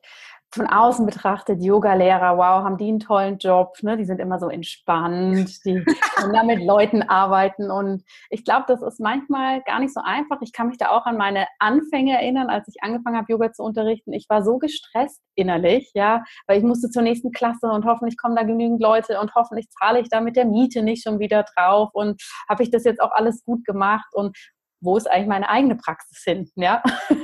Von 0.55 0.67
außen 0.67 1.07
betrachtet, 1.07 1.63
Yoga-Lehrer, 1.63 2.37
wow, 2.37 2.63
haben 2.63 2.77
die 2.77 2.89
einen 2.89 3.01
tollen 3.01 3.39
Job, 3.39 3.75
ne? 3.81 3.97
die 3.97 4.05
sind 4.05 4.21
immer 4.21 4.39
so 4.39 4.49
entspannt, 4.49 5.49
die 5.65 5.83
können 6.15 6.33
da 6.35 6.43
mit 6.43 6.63
Leuten 6.63 7.03
arbeiten 7.03 7.71
und 7.71 8.05
ich 8.29 8.45
glaube, 8.45 8.65
das 8.69 8.83
ist 8.83 9.01
manchmal 9.01 9.63
gar 9.63 9.81
nicht 9.81 9.95
so 9.95 10.03
einfach. 10.05 10.43
Ich 10.43 10.53
kann 10.53 10.69
mich 10.69 10.77
da 10.77 10.91
auch 10.91 11.07
an 11.07 11.17
meine 11.17 11.47
Anfänge 11.59 12.21
erinnern, 12.21 12.51
als 12.51 12.69
ich 12.69 12.83
angefangen 12.83 13.17
habe, 13.17 13.33
Yoga 13.33 13.53
zu 13.53 13.63
unterrichten. 13.63 14.13
Ich 14.13 14.27
war 14.29 14.43
so 14.45 14.59
gestresst 14.59 15.23
innerlich, 15.37 15.91
ja, 15.95 16.23
weil 16.47 16.59
ich 16.59 16.65
musste 16.65 16.91
zur 16.91 17.03
nächsten 17.03 17.33
Klasse 17.33 17.69
und 17.69 17.87
hoffentlich 17.87 18.19
kommen 18.19 18.37
da 18.37 18.43
genügend 18.43 18.83
Leute 18.83 19.21
und 19.21 19.35
hoffentlich 19.35 19.71
zahle 19.71 20.01
ich 20.01 20.11
da 20.11 20.21
mit 20.21 20.37
der 20.37 20.45
Miete 20.45 20.83
nicht 20.83 21.03
schon 21.03 21.19
wieder 21.19 21.45
drauf 21.45 21.89
und 21.95 22.21
habe 22.47 22.63
ich 22.63 22.71
das 22.71 22.85
jetzt 22.85 23.01
auch 23.01 23.13
alles 23.13 23.43
gut 23.45 23.65
gemacht 23.65 24.09
und 24.13 24.37
wo 24.83 24.97
ist 24.97 25.11
eigentlich 25.11 25.29
meine 25.29 25.49
eigene 25.49 25.77
Praxis 25.77 26.23
hin? 26.25 26.51
Ja? 26.57 26.83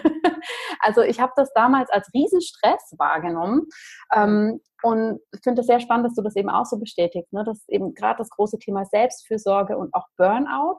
also 0.81 1.03
ich 1.03 1.21
habe 1.21 1.33
das 1.37 1.53
damals 1.55 1.91
als 1.91 2.09
Riesenstress 2.15 2.95
wahrgenommen 2.99 3.67
ähm, 4.15 4.61
und 4.83 5.21
finde 5.43 5.61
es 5.61 5.67
sehr 5.67 5.81
spannend, 5.81 6.07
dass 6.07 6.15
du 6.15 6.23
das 6.23 6.37
eben 6.37 6.51
auch 6.51 6.67
so 6.67 6.79
bestätigst, 6.79 7.33
ne? 7.33 7.45
dass 7.45 7.69
eben 7.69 7.95
gerade 7.95 8.19
das 8.19 8.31
große 8.31 8.59
Thema 8.59 8.85
Selbstfürsorge 8.85 9.77
und 9.77 9.93
auch 9.95 10.07
Burnout, 10.17 10.79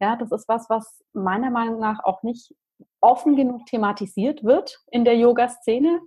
ja, 0.00 0.16
das 0.16 0.32
ist 0.32 0.48
was, 0.48 0.68
was 0.70 1.02
meiner 1.12 1.50
Meinung 1.50 1.80
nach 1.80 2.02
auch 2.04 2.22
nicht 2.22 2.54
offen 3.00 3.36
genug 3.36 3.66
thematisiert 3.66 4.42
wird 4.44 4.78
in 4.90 5.04
der 5.04 5.16
Yoga-Szene. 5.16 6.00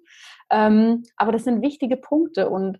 Ähm, 0.49 1.03
aber 1.17 1.31
das 1.31 1.43
sind 1.43 1.61
wichtige 1.61 1.97
Punkte 1.97 2.49
und 2.49 2.79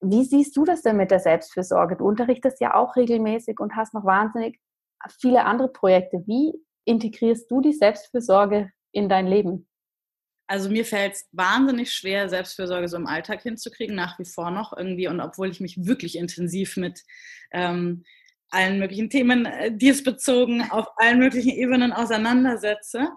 wie 0.00 0.24
siehst 0.24 0.56
du 0.56 0.64
das 0.64 0.82
denn 0.82 0.96
mit 0.96 1.10
der 1.10 1.20
Selbstfürsorge? 1.20 1.96
Du 1.96 2.06
unterrichtest 2.06 2.60
ja 2.60 2.74
auch 2.74 2.96
regelmäßig 2.96 3.60
und 3.60 3.76
hast 3.76 3.94
noch 3.94 4.04
wahnsinnig 4.04 4.60
viele 5.20 5.44
andere 5.44 5.68
Projekte. 5.68 6.24
Wie 6.26 6.54
integrierst 6.84 7.48
du 7.50 7.60
die 7.60 7.72
Selbstfürsorge 7.72 8.70
in 8.92 9.08
dein 9.08 9.26
Leben? 9.26 9.68
Also 10.46 10.68
mir 10.68 10.84
fällt 10.84 11.14
es 11.14 11.28
wahnsinnig 11.32 11.92
schwer, 11.92 12.28
Selbstfürsorge 12.28 12.88
so 12.88 12.96
im 12.96 13.06
Alltag 13.06 13.42
hinzukriegen, 13.42 13.96
nach 13.96 14.18
wie 14.18 14.24
vor 14.24 14.50
noch 14.50 14.76
irgendwie. 14.76 15.08
Und 15.08 15.20
obwohl 15.20 15.50
ich 15.50 15.60
mich 15.60 15.86
wirklich 15.86 16.16
intensiv 16.16 16.76
mit 16.76 17.02
ähm, 17.52 18.04
allen 18.52 18.78
möglichen 18.78 19.08
Themen 19.08 19.46
äh, 19.46 19.74
diesbezogen 19.74 20.70
auf 20.70 20.86
allen 20.96 21.18
möglichen 21.18 21.50
Ebenen 21.50 21.92
auseinandersetze. 21.92 23.08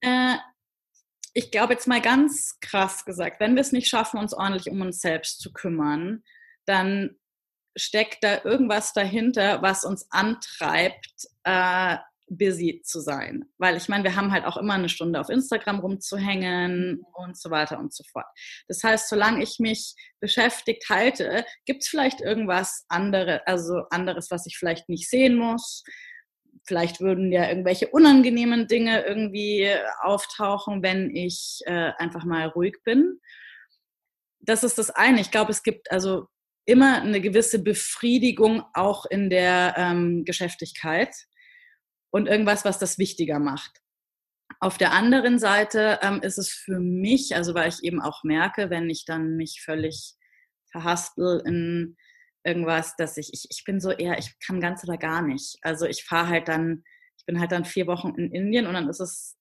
Äh, 0.00 0.36
ich 1.34 1.50
glaube 1.50 1.74
jetzt 1.74 1.86
mal 1.86 2.00
ganz 2.00 2.58
krass 2.60 3.04
gesagt, 3.04 3.40
wenn 3.40 3.54
wir 3.54 3.60
es 3.60 3.72
nicht 3.72 3.88
schaffen, 3.88 4.18
uns 4.18 4.32
ordentlich 4.32 4.70
um 4.70 4.80
uns 4.80 5.00
selbst 5.00 5.40
zu 5.40 5.52
kümmern, 5.52 6.22
dann 6.64 7.16
steckt 7.76 8.22
da 8.22 8.42
irgendwas 8.44 8.92
dahinter, 8.92 9.60
was 9.60 9.84
uns 9.84 10.10
antreibt, 10.10 11.26
äh, 11.42 11.96
busy 12.28 12.82
zu 12.84 13.00
sein. 13.00 13.44
Weil 13.58 13.76
ich 13.76 13.88
meine, 13.88 14.04
wir 14.04 14.16
haben 14.16 14.32
halt 14.32 14.44
auch 14.44 14.56
immer 14.56 14.74
eine 14.74 14.88
Stunde 14.88 15.20
auf 15.20 15.28
Instagram 15.28 15.80
rumzuhängen 15.80 17.02
und 17.14 17.38
so 17.38 17.50
weiter 17.50 17.78
und 17.78 17.92
so 17.92 18.04
fort. 18.10 18.26
Das 18.68 18.82
heißt, 18.82 19.08
solange 19.08 19.42
ich 19.42 19.58
mich 19.58 19.94
beschäftigt 20.20 20.88
halte, 20.88 21.44
gibt 21.66 21.82
es 21.82 21.88
vielleicht 21.88 22.20
irgendwas 22.20 22.84
anderes, 22.88 23.40
also 23.46 23.82
anderes, 23.90 24.30
was 24.30 24.46
ich 24.46 24.56
vielleicht 24.56 24.88
nicht 24.88 25.08
sehen 25.08 25.36
muss. 25.36 25.84
Vielleicht 26.66 27.00
würden 27.00 27.30
ja 27.30 27.48
irgendwelche 27.48 27.88
unangenehmen 27.88 28.66
Dinge 28.68 29.04
irgendwie 29.04 29.70
auftauchen, 30.00 30.82
wenn 30.82 31.14
ich 31.14 31.60
äh, 31.66 31.92
einfach 31.98 32.24
mal 32.24 32.46
ruhig 32.48 32.76
bin. 32.84 33.20
Das 34.40 34.64
ist 34.64 34.78
das 34.78 34.90
eine. 34.90 35.20
Ich 35.20 35.30
glaube, 35.30 35.50
es 35.50 35.62
gibt 35.62 35.90
also 35.90 36.26
immer 36.66 37.02
eine 37.02 37.20
gewisse 37.20 37.62
Befriedigung 37.62 38.64
auch 38.72 39.04
in 39.04 39.28
der 39.28 39.74
ähm, 39.76 40.24
Geschäftigkeit 40.24 41.14
und 42.14 42.28
irgendwas, 42.28 42.64
was 42.64 42.78
das 42.78 42.96
wichtiger 42.96 43.40
macht. 43.40 43.82
Auf 44.60 44.78
der 44.78 44.92
anderen 44.92 45.40
Seite 45.40 45.98
ähm, 46.00 46.22
ist 46.22 46.38
es 46.38 46.48
für 46.48 46.78
mich, 46.78 47.34
also 47.34 47.54
weil 47.54 47.68
ich 47.68 47.82
eben 47.82 48.00
auch 48.00 48.22
merke, 48.22 48.70
wenn 48.70 48.88
ich 48.88 49.04
dann 49.04 49.36
mich 49.36 49.62
völlig 49.64 50.14
verhastel 50.70 51.42
in 51.44 51.96
irgendwas, 52.44 52.94
dass 52.94 53.16
ich, 53.16 53.30
ich, 53.32 53.46
ich 53.50 53.64
bin 53.64 53.80
so 53.80 53.90
eher, 53.90 54.16
ich 54.16 54.38
kann 54.38 54.60
ganz 54.60 54.84
oder 54.84 54.96
gar 54.96 55.22
nicht. 55.22 55.58
Also 55.62 55.86
ich 55.86 56.04
fahre 56.04 56.28
halt 56.28 56.46
dann, 56.46 56.84
ich 57.18 57.26
bin 57.26 57.40
halt 57.40 57.50
dann 57.50 57.64
vier 57.64 57.88
Wochen 57.88 58.14
in 58.16 58.30
Indien 58.30 58.68
und 58.68 58.74
dann 58.74 58.88
ist 58.88 59.00
es 59.00 59.36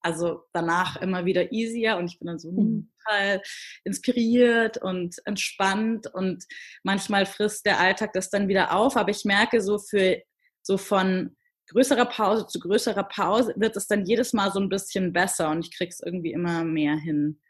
also 0.00 0.42
danach 0.52 0.96
immer 0.96 1.26
wieder 1.26 1.52
easier 1.52 1.96
und 1.96 2.10
ich 2.10 2.18
bin 2.18 2.26
dann 2.26 2.40
so 2.40 2.50
mhm. 2.50 2.90
total 3.04 3.40
inspiriert 3.84 4.78
und 4.78 5.14
entspannt 5.26 6.12
und 6.12 6.44
manchmal 6.82 7.24
frisst 7.24 7.66
der 7.66 7.78
Alltag 7.78 8.14
das 8.14 8.30
dann 8.30 8.48
wieder 8.48 8.74
auf, 8.74 8.96
aber 8.96 9.10
ich 9.10 9.24
merke 9.24 9.60
so 9.60 9.78
für 9.78 10.20
so 10.62 10.76
von 10.76 11.36
größerer 11.68 12.06
Pause 12.06 12.46
zu 12.46 12.60
größerer 12.60 13.04
Pause 13.04 13.54
wird 13.56 13.76
es 13.76 13.86
dann 13.86 14.04
jedes 14.04 14.32
Mal 14.32 14.52
so 14.52 14.60
ein 14.60 14.68
bisschen 14.68 15.12
besser 15.12 15.50
und 15.50 15.64
ich 15.64 15.76
kriege 15.76 15.90
es 15.90 16.00
irgendwie 16.00 16.32
immer 16.32 16.64
mehr 16.64 16.96
hin, 16.96 17.40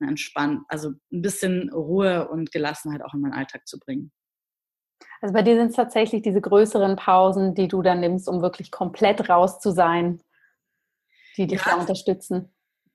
entspannt, 0.00 0.62
also 0.68 0.90
ein 1.12 1.22
bisschen 1.22 1.72
Ruhe 1.72 2.28
und 2.28 2.50
Gelassenheit 2.52 3.02
auch 3.02 3.14
in 3.14 3.20
meinen 3.20 3.34
Alltag 3.34 3.66
zu 3.66 3.78
bringen. 3.78 4.12
Also 5.20 5.32
bei 5.32 5.42
dir 5.42 5.56
sind 5.56 5.70
es 5.70 5.76
tatsächlich 5.76 6.22
diese 6.22 6.40
größeren 6.40 6.96
Pausen, 6.96 7.54
die 7.54 7.68
du 7.68 7.82
dann 7.82 8.00
nimmst, 8.00 8.28
um 8.28 8.42
wirklich 8.42 8.70
komplett 8.70 9.28
raus 9.28 9.60
zu 9.60 9.70
sein, 9.70 10.20
die 11.36 11.46
dich 11.46 11.64
ja. 11.64 11.72
da 11.72 11.80
unterstützen 11.80 12.52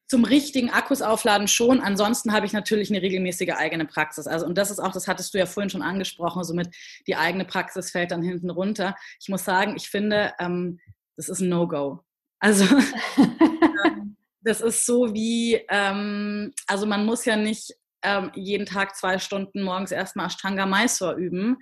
zum 0.08 0.24
richtigen 0.24 0.70
Akkus 0.70 1.02
aufladen 1.02 1.48
schon. 1.48 1.82
Ansonsten 1.82 2.32
habe 2.32 2.46
ich 2.46 2.54
natürlich 2.54 2.90
eine 2.90 3.02
regelmäßige 3.02 3.54
eigene 3.56 3.86
Praxis. 3.86 4.26
Also, 4.26 4.46
und 4.46 4.58
das 4.58 4.72
ist 4.72 4.80
auch, 4.80 4.92
das 4.92 5.08
hattest 5.08 5.34
du 5.34 5.38
ja 5.38 5.46
vorhin 5.46 5.70
schon 5.70 5.82
angesprochen, 5.82 6.44
somit 6.44 6.74
die 7.08 7.16
eigene 7.16 7.46
Praxis 7.46 7.92
fällt 7.92 8.12
dann 8.12 8.24
hinten 8.24 8.50
runter. 8.50 8.96
Ich 9.20 9.28
muss 9.30 9.44
sagen, 9.44 9.76
ich 9.76 9.90
finde, 9.90 10.34
ähm, 10.40 10.80
das 11.18 11.30
ist 11.30 11.42
ein 11.42 11.50
No-Go. 11.50 12.00
Also, 12.40 12.64
ähm, 13.18 14.16
das 14.42 14.62
ist 14.62 14.86
so 14.86 15.14
wie, 15.14 15.56
ähm, 15.70 16.54
also 16.68 16.86
man 16.86 17.06
muss 17.06 17.26
ja 17.26 17.36
nicht 17.36 17.74
ähm, 18.02 18.32
jeden 18.34 18.66
Tag 18.66 18.96
zwei 18.96 19.20
Stunden 19.20 19.64
morgens 19.64 19.92
erstmal 19.92 20.28
Ashtanga 20.28 20.66
Mysore 20.66 21.16
üben, 21.16 21.58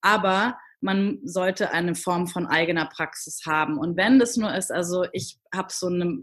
aber 0.00 0.56
man 0.80 1.20
sollte 1.24 1.70
eine 1.70 1.94
Form 1.94 2.26
von 2.26 2.46
eigener 2.46 2.86
Praxis 2.86 3.42
haben. 3.46 3.78
Und 3.78 3.96
wenn 3.96 4.18
das 4.18 4.36
nur 4.36 4.54
ist, 4.54 4.72
also 4.72 5.04
ich 5.12 5.38
habe 5.54 5.68
so 5.70 5.86
eine 5.86 6.22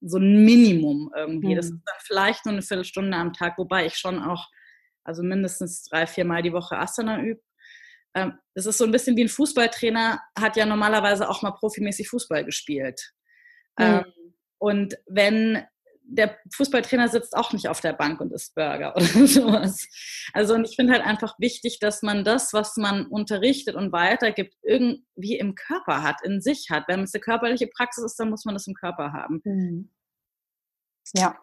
so 0.00 0.18
ein 0.18 0.44
Minimum 0.44 1.10
irgendwie. 1.16 1.52
Mhm. 1.52 1.56
Das 1.56 1.66
ist 1.66 1.82
dann 1.84 1.96
vielleicht 2.00 2.44
nur 2.44 2.52
eine 2.52 2.62
Viertelstunde 2.62 3.16
am 3.16 3.32
Tag, 3.32 3.58
wobei 3.58 3.86
ich 3.86 3.96
schon 3.96 4.22
auch, 4.22 4.48
also 5.04 5.22
mindestens 5.22 5.84
drei, 5.84 6.06
vier 6.06 6.24
Mal 6.24 6.42
die 6.42 6.52
Woche 6.52 6.78
Asana 6.78 7.20
übe. 7.20 7.40
Ähm, 8.14 8.38
das 8.54 8.66
ist 8.66 8.78
so 8.78 8.84
ein 8.84 8.92
bisschen 8.92 9.16
wie 9.16 9.24
ein 9.24 9.28
Fußballtrainer, 9.28 10.20
hat 10.38 10.56
ja 10.56 10.66
normalerweise 10.66 11.28
auch 11.28 11.42
mal 11.42 11.52
profimäßig 11.52 12.08
Fußball 12.08 12.44
gespielt. 12.44 13.12
Mhm. 13.78 13.84
Ähm, 13.84 14.04
und 14.58 14.94
wenn 15.06 15.64
der 16.10 16.38
Fußballtrainer 16.54 17.08
sitzt 17.08 17.36
auch 17.36 17.52
nicht 17.52 17.68
auf 17.68 17.80
der 17.80 17.92
Bank 17.92 18.20
und 18.20 18.32
isst 18.32 18.54
Burger 18.54 18.96
oder 18.96 19.26
sowas. 19.26 19.86
Also 20.32 20.54
und 20.54 20.66
ich 20.66 20.74
finde 20.74 20.94
halt 20.94 21.04
einfach 21.04 21.38
wichtig, 21.38 21.78
dass 21.80 22.02
man 22.02 22.24
das, 22.24 22.52
was 22.52 22.76
man 22.76 23.06
unterrichtet 23.06 23.74
und 23.74 23.92
weitergibt, 23.92 24.54
irgendwie 24.62 25.36
im 25.36 25.54
Körper 25.54 26.02
hat, 26.02 26.16
in 26.24 26.40
sich 26.40 26.68
hat. 26.70 26.84
Wenn 26.88 27.02
es 27.02 27.14
eine 27.14 27.20
körperliche 27.20 27.68
Praxis 27.68 28.04
ist, 28.04 28.18
dann 28.18 28.30
muss 28.30 28.44
man 28.44 28.54
das 28.54 28.66
im 28.66 28.74
Körper 28.74 29.12
haben. 29.12 29.42
Mhm. 29.44 29.90
Ja, 31.14 31.36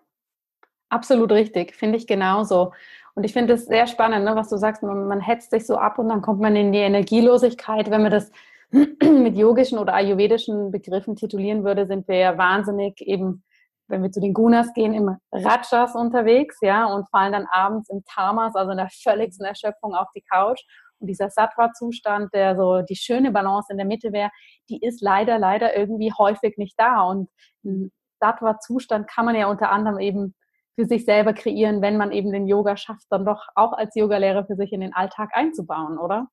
absolut 0.89 1.31
richtig, 1.31 1.75
finde 1.75 1.97
ich 1.97 2.07
genauso. 2.07 2.73
Und 3.13 3.23
ich 3.23 3.33
finde 3.33 3.53
es 3.53 3.65
sehr 3.65 3.87
spannend, 3.87 4.25
ne, 4.25 4.35
was 4.35 4.49
du 4.49 4.57
sagst, 4.57 4.83
man, 4.83 5.07
man 5.07 5.21
hetzt 5.21 5.51
sich 5.51 5.65
so 5.65 5.77
ab 5.77 5.99
und 5.99 6.09
dann 6.09 6.21
kommt 6.21 6.41
man 6.41 6.55
in 6.55 6.71
die 6.71 6.79
Energielosigkeit. 6.79 7.89
Wenn 7.89 8.01
man 8.01 8.11
das 8.11 8.31
mit 8.71 9.37
yogischen 9.37 9.77
oder 9.77 9.93
ayurvedischen 9.93 10.71
Begriffen 10.71 11.15
titulieren 11.15 11.63
würde, 11.63 11.85
sind 11.85 12.07
wir 12.07 12.17
ja 12.17 12.37
wahnsinnig 12.37 13.01
eben 13.01 13.43
wenn 13.87 14.03
wir 14.03 14.11
zu 14.11 14.19
den 14.19 14.33
Gunas 14.33 14.73
gehen, 14.73 14.93
im 14.93 15.17
Rajas 15.31 15.95
unterwegs, 15.95 16.57
ja, 16.61 16.85
und 16.85 17.09
fallen 17.09 17.33
dann 17.33 17.47
abends 17.51 17.89
im 17.89 18.03
Tamas, 18.05 18.55
also 18.55 18.71
in 18.71 18.77
der 18.77 18.89
völligsten 18.89 19.45
Erschöpfung 19.45 19.93
auf 19.93 20.07
die 20.15 20.23
Couch. 20.23 20.61
Und 20.99 21.07
dieser 21.07 21.29
Sattva-Zustand, 21.29 22.33
der 22.33 22.55
so 22.55 22.81
die 22.81 22.95
schöne 22.95 23.31
Balance 23.31 23.67
in 23.71 23.77
der 23.77 23.85
Mitte 23.85 24.13
wäre, 24.13 24.31
die 24.69 24.79
ist 24.81 25.01
leider, 25.01 25.37
leider 25.37 25.75
irgendwie 25.75 26.11
häufig 26.17 26.57
nicht 26.57 26.75
da. 26.77 27.01
Und 27.01 27.29
ein 27.63 27.91
Sattva-Zustand 28.19 29.07
kann 29.07 29.25
man 29.25 29.35
ja 29.35 29.47
unter 29.47 29.71
anderem 29.71 29.99
eben 29.99 30.35
für 30.75 30.85
sich 30.85 31.05
selber 31.05 31.33
kreieren, 31.33 31.81
wenn 31.81 31.97
man 31.97 32.11
eben 32.11 32.31
den 32.31 32.47
Yoga 32.47 32.75
schafft, 32.77 33.05
dann 33.09 33.25
doch 33.25 33.47
auch 33.55 33.73
als 33.73 33.95
Yogalehrer 33.95 34.45
für 34.45 34.55
sich 34.55 34.73
in 34.73 34.81
den 34.81 34.93
Alltag 34.93 35.29
einzubauen, 35.33 35.97
oder? 35.97 36.27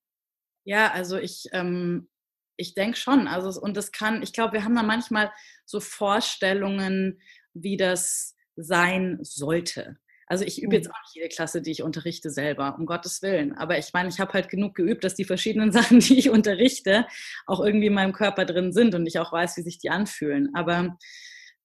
Ja, 0.65 0.91
also 0.93 1.17
ich, 1.17 1.47
ähm, 1.53 2.09
ich 2.57 2.75
denke 2.75 2.97
schon. 2.97 3.29
Also, 3.29 3.61
und 3.61 3.77
das 3.77 3.93
kann, 3.93 4.23
ich 4.23 4.33
glaube, 4.33 4.55
wir 4.55 4.65
haben 4.65 4.75
da 4.75 4.83
manchmal 4.83 5.33
so 5.65 5.81
Vorstellungen 5.81 7.21
wie 7.55 7.77
das 7.77 8.35
sein 8.57 9.19
sollte. 9.23 9.97
Also 10.27 10.45
ich 10.45 10.63
übe 10.63 10.77
jetzt 10.77 10.87
mhm. 10.89 10.93
auch 10.93 11.03
nicht 11.03 11.15
jede 11.15 11.29
Klasse, 11.29 11.61
die 11.61 11.71
ich 11.71 11.83
unterrichte, 11.83 12.31
selber, 12.31 12.77
um 12.79 12.87
Gottes 12.87 13.21
Willen. 13.23 13.53
Aber 13.53 13.77
ich 13.77 13.93
meine, 13.93 14.09
ich 14.09 14.19
habe 14.19 14.33
halt 14.33 14.49
genug 14.49 14.75
geübt, 14.75 15.05
dass 15.05 15.15
die 15.15 15.25
verschiedenen 15.25 15.73
Sachen, 15.73 16.01
die 16.01 16.19
ich 16.19 16.31
unterrichte, 16.31 17.07
auch 17.47 17.61
irgendwie 17.61 17.89
in 17.89 17.95
meinem 17.95 18.13
Körper 18.13 18.45
drin 18.45 18.73
sind 18.73 18.95
und 18.95 19.07
ich 19.07 19.19
auch 19.19 19.33
weiß, 19.33 19.57
wie 19.59 19.63
sich 19.63 19.79
die 19.79 19.91
anfühlen. 19.91 20.49
Aber 20.55 20.97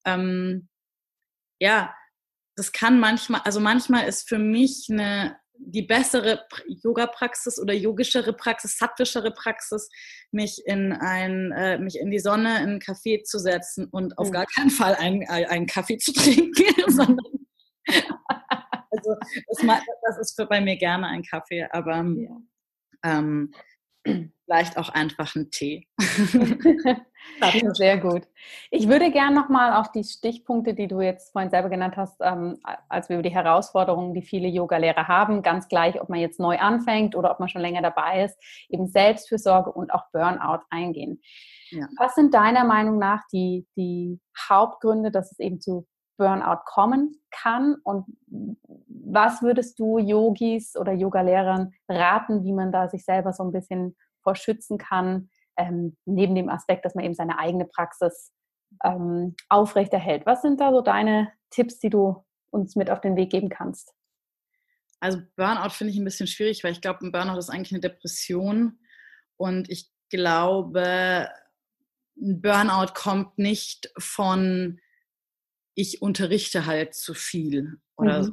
ähm, 0.05 0.67
ja, 1.59 1.93
das 2.57 2.71
kann 2.71 2.99
manchmal, 2.99 3.41
also 3.45 3.59
manchmal 3.59 4.07
ist 4.07 4.27
für 4.27 4.39
mich 4.39 4.87
eine 4.89 5.37
die 5.59 5.81
bessere 5.81 6.45
Yoga-Praxis 6.67 7.59
oder 7.59 7.73
yogischere 7.73 8.33
Praxis, 8.33 8.77
sattwischere 8.77 9.31
Praxis, 9.31 9.89
mich 10.31 10.61
in 10.65 10.93
ein, 10.93 11.51
äh, 11.51 11.77
mich 11.77 11.99
in 11.99 12.11
die 12.11 12.19
Sonne, 12.19 12.57
in 12.57 12.69
einen 12.69 12.79
Kaffee 12.79 13.23
zu 13.23 13.39
setzen 13.39 13.87
und 13.87 14.17
auf 14.17 14.29
mhm. 14.29 14.33
gar 14.33 14.45
keinen 14.45 14.69
Fall 14.69 14.95
einen, 14.95 15.21
äh, 15.21 15.45
einen 15.45 15.67
Kaffee 15.67 15.97
zu 15.97 16.13
trinken, 16.13 16.53
sondern 16.87 17.25
also 17.87 19.15
das, 19.47 19.81
das, 20.01 20.17
ist 20.19 20.35
für 20.35 20.45
bei 20.45 20.61
mir 20.61 20.77
gerne 20.77 21.07
ein 21.07 21.23
Kaffee, 21.23 21.67
aber 21.71 22.03
ja. 22.03 22.41
ähm, 23.03 23.53
vielleicht 24.45 24.77
auch 24.77 24.89
einfach 24.89 25.35
einen 25.35 25.51
Tee. 25.51 25.87
Sehr 27.73 27.97
gut. 27.97 28.23
Ich 28.71 28.87
würde 28.87 29.11
gerne 29.11 29.35
nochmal 29.35 29.73
auf 29.73 29.91
die 29.91 30.03
Stichpunkte, 30.03 30.73
die 30.73 30.87
du 30.87 31.01
jetzt 31.01 31.33
vorhin 31.33 31.49
selber 31.49 31.69
genannt 31.69 31.97
hast, 31.97 32.15
ähm, 32.21 32.57
als 32.87 33.09
wir 33.09 33.17
über 33.17 33.23
die 33.23 33.35
Herausforderungen, 33.35 34.13
die 34.13 34.21
viele 34.21 34.47
Yoga-Lehrer 34.47 35.07
haben, 35.07 35.41
ganz 35.41 35.67
gleich, 35.67 36.01
ob 36.01 36.09
man 36.09 36.19
jetzt 36.19 36.39
neu 36.39 36.57
anfängt 36.57 37.15
oder 37.15 37.31
ob 37.31 37.39
man 37.39 37.49
schon 37.49 37.61
länger 37.61 37.81
dabei 37.81 38.23
ist, 38.23 38.37
eben 38.69 38.87
Selbstfürsorge 38.87 39.71
und 39.71 39.93
auch 39.93 40.03
Burnout 40.13 40.63
eingehen. 40.69 41.21
Ja. 41.69 41.87
Was 41.97 42.15
sind 42.15 42.33
deiner 42.33 42.63
Meinung 42.63 42.97
nach 42.97 43.23
die, 43.33 43.67
die 43.75 44.19
Hauptgründe, 44.49 45.11
dass 45.11 45.31
es 45.31 45.39
eben 45.39 45.59
zu 45.59 45.85
Burnout 46.17 46.61
kommen 46.65 47.21
kann 47.31 47.75
und 47.83 48.05
was 48.87 49.41
würdest 49.41 49.79
du 49.79 49.99
Yogis 49.99 50.75
oder 50.75 50.91
Yogalehrern 50.91 51.73
raten, 51.87 52.43
wie 52.43 52.53
man 52.53 52.71
da 52.71 52.89
sich 52.89 53.05
selber 53.05 53.33
so 53.33 53.43
ein 53.43 53.51
bisschen 53.51 53.95
vor 54.21 54.35
schützen 54.35 54.77
kann, 54.77 55.29
ähm, 55.57 55.95
neben 56.05 56.35
dem 56.35 56.49
Aspekt, 56.49 56.85
dass 56.85 56.95
man 56.95 57.05
eben 57.05 57.13
seine 57.13 57.39
eigene 57.39 57.65
Praxis 57.65 58.33
ähm, 58.83 59.35
aufrechterhält. 59.49 60.25
Was 60.25 60.41
sind 60.41 60.59
da 60.59 60.71
so 60.71 60.81
deine 60.81 61.31
Tipps, 61.49 61.79
die 61.79 61.89
du 61.89 62.25
uns 62.49 62.75
mit 62.75 62.89
auf 62.89 63.01
den 63.01 63.15
Weg 63.15 63.31
geben 63.31 63.49
kannst? 63.49 63.93
Also 64.99 65.19
Burnout 65.35 65.69
finde 65.69 65.93
ich 65.93 65.99
ein 65.99 66.05
bisschen 66.05 66.27
schwierig, 66.27 66.63
weil 66.63 66.71
ich 66.71 66.81
glaube, 66.81 67.05
ein 67.05 67.11
Burnout 67.11 67.37
ist 67.37 67.49
eigentlich 67.49 67.71
eine 67.71 67.81
Depression 67.81 68.79
und 69.37 69.69
ich 69.69 69.91
glaube, 70.09 71.29
ein 72.19 72.41
Burnout 72.41 72.93
kommt 72.95 73.37
nicht 73.37 73.91
von 73.97 74.79
ich 75.77 76.01
unterrichte 76.01 76.65
halt 76.65 76.95
zu 76.95 77.13
viel 77.13 77.77
oder 77.95 78.19
mhm. 78.19 78.23
so. 78.23 78.31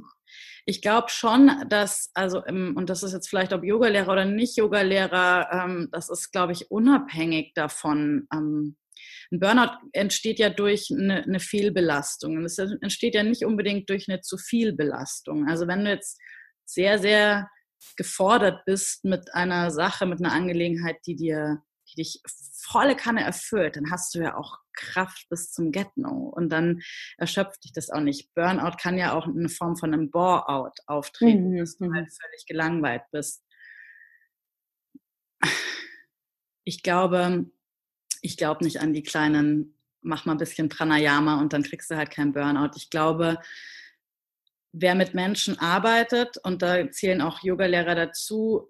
Ich 0.67 0.81
glaube 0.81 1.11
schon, 1.11 1.51
dass, 1.69 2.11
also, 2.15 2.43
und 2.43 2.89
das 2.89 3.03
ist 3.03 3.13
jetzt 3.13 3.29
vielleicht 3.29 3.53
ob 3.53 3.63
Yogalehrer 3.63 4.11
oder 4.11 4.25
nicht 4.25 4.57
Yogalehrer, 4.57 5.51
ähm, 5.53 5.89
das 5.93 6.09
ist, 6.09 6.33
glaube 6.33 6.53
ich, 6.53 6.71
unabhängig 6.71 7.53
davon. 7.55 8.27
Ähm, 8.33 8.77
ein 9.31 9.41
Burnout 9.41 9.77
entsteht 9.93 10.39
ja 10.39 10.49
durch 10.49 10.89
eine, 10.91 11.23
eine 11.23 11.39
Fehlbelastung. 11.39 12.39
Und 12.39 12.47
es 12.47 12.59
entsteht 12.59 13.15
ja 13.15 13.23
nicht 13.23 13.45
unbedingt 13.45 13.91
durch 13.91 14.09
eine 14.09 14.23
zu 14.23 14.39
viel 14.39 14.73
Belastung. 14.73 15.47
Also 15.47 15.69
wenn 15.69 15.85
du 15.85 15.91
jetzt 15.91 16.19
sehr, 16.65 16.99
sehr 16.99 17.51
gefordert 17.97 18.65
bist 18.65 19.05
mit 19.05 19.35
einer 19.35 19.71
Sache, 19.71 20.07
mit 20.07 20.19
einer 20.21 20.33
Angelegenheit, 20.33 20.97
die 21.07 21.17
dir, 21.17 21.63
die 21.97 22.03
dich 22.03 22.21
volle 22.65 22.97
Kanne 22.97 23.23
erfüllt, 23.23 23.77
dann 23.77 23.91
hast 23.91 24.15
du 24.15 24.21
ja 24.21 24.37
auch 24.37 24.59
Kraft 24.73 25.29
bis 25.29 25.53
zum 25.53 25.71
Get-No 25.71 26.33
und 26.35 26.49
dann 26.51 26.83
erschöpft 27.19 27.65
dich 27.65 27.73
das 27.73 27.91
auch 27.91 28.01
nicht. 28.01 28.35
Burnout 28.35 28.77
kann 28.81 28.99
ja 28.99 29.13
auch 29.13 29.27
in 29.27 29.49
Form 29.49 29.77
von 29.77 29.93
einem 29.93 30.11
Bore-out 30.11 30.79
auftreten, 30.87 31.51
mhm. 31.51 31.59
dass 31.59 31.77
du 31.77 31.93
halt 31.93 32.07
mhm. 32.07 32.17
völlig 32.23 32.47
gelangweilt 32.47 33.03
bist. 33.13 33.45
Ich 36.65 36.83
glaube, 36.83 37.51
ich 38.23 38.37
glaube 38.37 38.65
nicht 38.65 38.81
an 38.81 38.95
die 38.95 39.03
kleinen, 39.03 39.79
mach 40.01 40.25
mal 40.25 40.33
ein 40.33 40.39
bisschen 40.39 40.71
Pranayama 40.71 41.41
und 41.41 41.53
dann 41.53 41.63
kriegst 41.63 41.91
du 41.91 41.97
halt 41.97 42.11
keinen 42.11 42.33
Burnout. 42.33 42.71
Ich 42.77 42.89
glaube, 42.89 43.39
wer 44.73 44.95
mit 44.95 45.15
Menschen 45.15 45.59
arbeitet, 45.59 46.39
und 46.43 46.63
da 46.63 46.91
zählen 46.91 47.21
auch 47.21 47.43
Yogalehrer 47.43 47.95
dazu, 47.95 48.69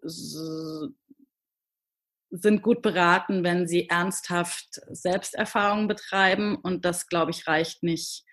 sind 2.43 2.63
gut 2.63 2.83
beraten, 2.83 3.45
wenn 3.45 3.69
sie 3.69 3.89
ernsthaft 3.89 4.81
Selbsterfahrung 4.91 5.87
betreiben. 5.87 6.57
Und 6.57 6.85
das, 6.85 7.07
glaube 7.07 7.31
ich, 7.31 7.47
reicht 7.47 7.83
nicht 7.83 8.25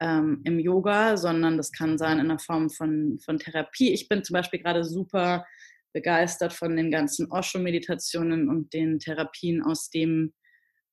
ähm, 0.00 0.40
im 0.44 0.58
Yoga, 0.58 1.16
sondern 1.16 1.56
das 1.56 1.72
kann 1.72 1.98
sein 1.98 2.20
in 2.20 2.28
der 2.28 2.38
Form 2.38 2.70
von, 2.70 3.18
von 3.24 3.38
Therapie. 3.38 3.92
Ich 3.92 4.08
bin 4.08 4.22
zum 4.22 4.34
Beispiel 4.34 4.60
gerade 4.60 4.84
super 4.84 5.44
begeistert 5.92 6.52
von 6.52 6.76
den 6.76 6.92
ganzen 6.92 7.30
Osho-Meditationen 7.30 8.48
und 8.48 8.72
den 8.72 9.00
Therapien 9.00 9.62
aus 9.62 9.90
dem 9.90 10.32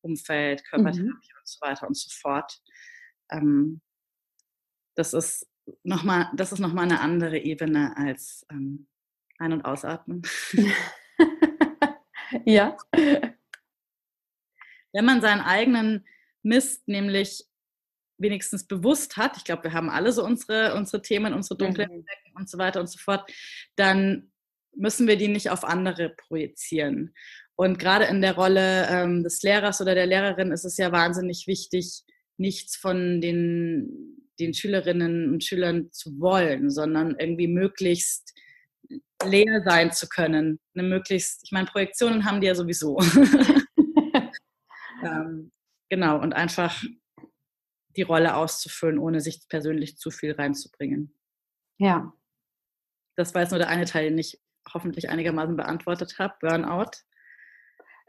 Umfeld, 0.02 0.66
Körpertherapie 0.66 1.10
mhm. 1.10 1.40
und 1.40 1.48
so 1.48 1.62
weiter 1.62 1.88
und 1.88 1.96
so 1.96 2.10
fort. 2.10 2.60
Ähm, 3.32 3.82
das 4.96 5.14
ist 5.14 5.48
nochmal, 5.84 6.32
das 6.36 6.52
ist 6.52 6.60
nochmal 6.60 6.86
eine 6.86 7.02
andere 7.02 7.38
Ebene 7.38 7.96
als 7.96 8.46
ähm, 8.52 8.88
Ein- 9.38 9.54
und 9.54 9.66
Ausatmen. 9.66 10.24
ja. 12.46 12.78
Wenn 14.94 15.06
man 15.06 15.22
seinen 15.22 15.42
eigenen 15.42 16.06
Mist 16.44 16.88
nämlich 16.88 17.44
wenigstens 18.18 18.66
bewusst 18.66 19.18
hat, 19.18 19.38
ich 19.38 19.44
glaube, 19.44 19.66
wir 19.66 19.74
haben 19.74 19.90
alle 19.90 20.12
so 20.12 20.24
unsere, 20.24 20.76
unsere 20.76 21.02
Themen, 21.02 21.34
unsere 21.34 21.58
dunklen 21.58 21.90
mhm. 21.92 22.06
und 22.36 22.50
so 22.50 22.58
weiter 22.58 22.80
und 22.80 22.88
so 22.88 22.98
fort, 22.98 23.30
dann 23.76 24.32
müssen 24.76 25.08
wir 25.08 25.18
die 25.18 25.28
nicht 25.28 25.50
auf 25.50 25.64
andere 25.64 26.10
projizieren. 26.10 27.14
Und 27.56 27.80
gerade 27.80 28.06
in 28.06 28.22
der 28.22 28.36
Rolle 28.36 28.88
ähm, 28.90 29.24
des 29.24 29.42
Lehrers 29.42 29.82
oder 29.82 29.96
der 29.96 30.06
Lehrerin 30.06 30.52
ist 30.52 30.66
es 30.66 30.78
ja 30.78 30.92
wahnsinnig 30.92 31.48
wichtig, 31.48 32.04
nichts 32.38 32.76
von 32.76 33.20
den 33.22 34.18
den 34.40 34.54
Schülerinnen 34.54 35.32
und 35.32 35.44
Schülern 35.44 35.92
zu 35.92 36.20
wollen, 36.20 36.70
sondern 36.70 37.16
irgendwie 37.20 37.48
möglichst 37.48 38.34
leer 39.24 39.62
sein 39.64 39.92
zu 39.92 40.08
können. 40.08 40.60
Eine 40.76 40.88
möglichst, 40.88 41.44
ich 41.44 41.52
meine, 41.52 41.68
Projektionen 41.68 42.26
haben 42.26 42.42
die 42.42 42.48
ja 42.48 42.56
sowieso. 42.56 43.00
ähm, 45.04 45.52
genau, 45.90 46.20
und 46.20 46.34
einfach 46.34 46.84
die 47.96 48.02
Rolle 48.04 48.36
auszufüllen, 48.36 49.00
ohne 49.00 49.22
sich 49.22 49.48
persönlich 49.50 49.98
zu 49.98 50.12
viel 50.12 50.34
reinzubringen. 50.34 51.16
Ja. 51.78 52.14
Das 53.16 53.34
war 53.34 53.42
jetzt 53.42 53.52
nur 53.52 53.60
der 53.60 53.70
eine 53.70 53.86
Teil, 53.86 54.10
den 54.10 54.18
ich 54.18 54.40
hoffentlich 54.72 55.10
einigermaßen 55.10 55.56
beantwortet 55.56 56.20
habe, 56.20 56.36
Burnout. 56.40 56.92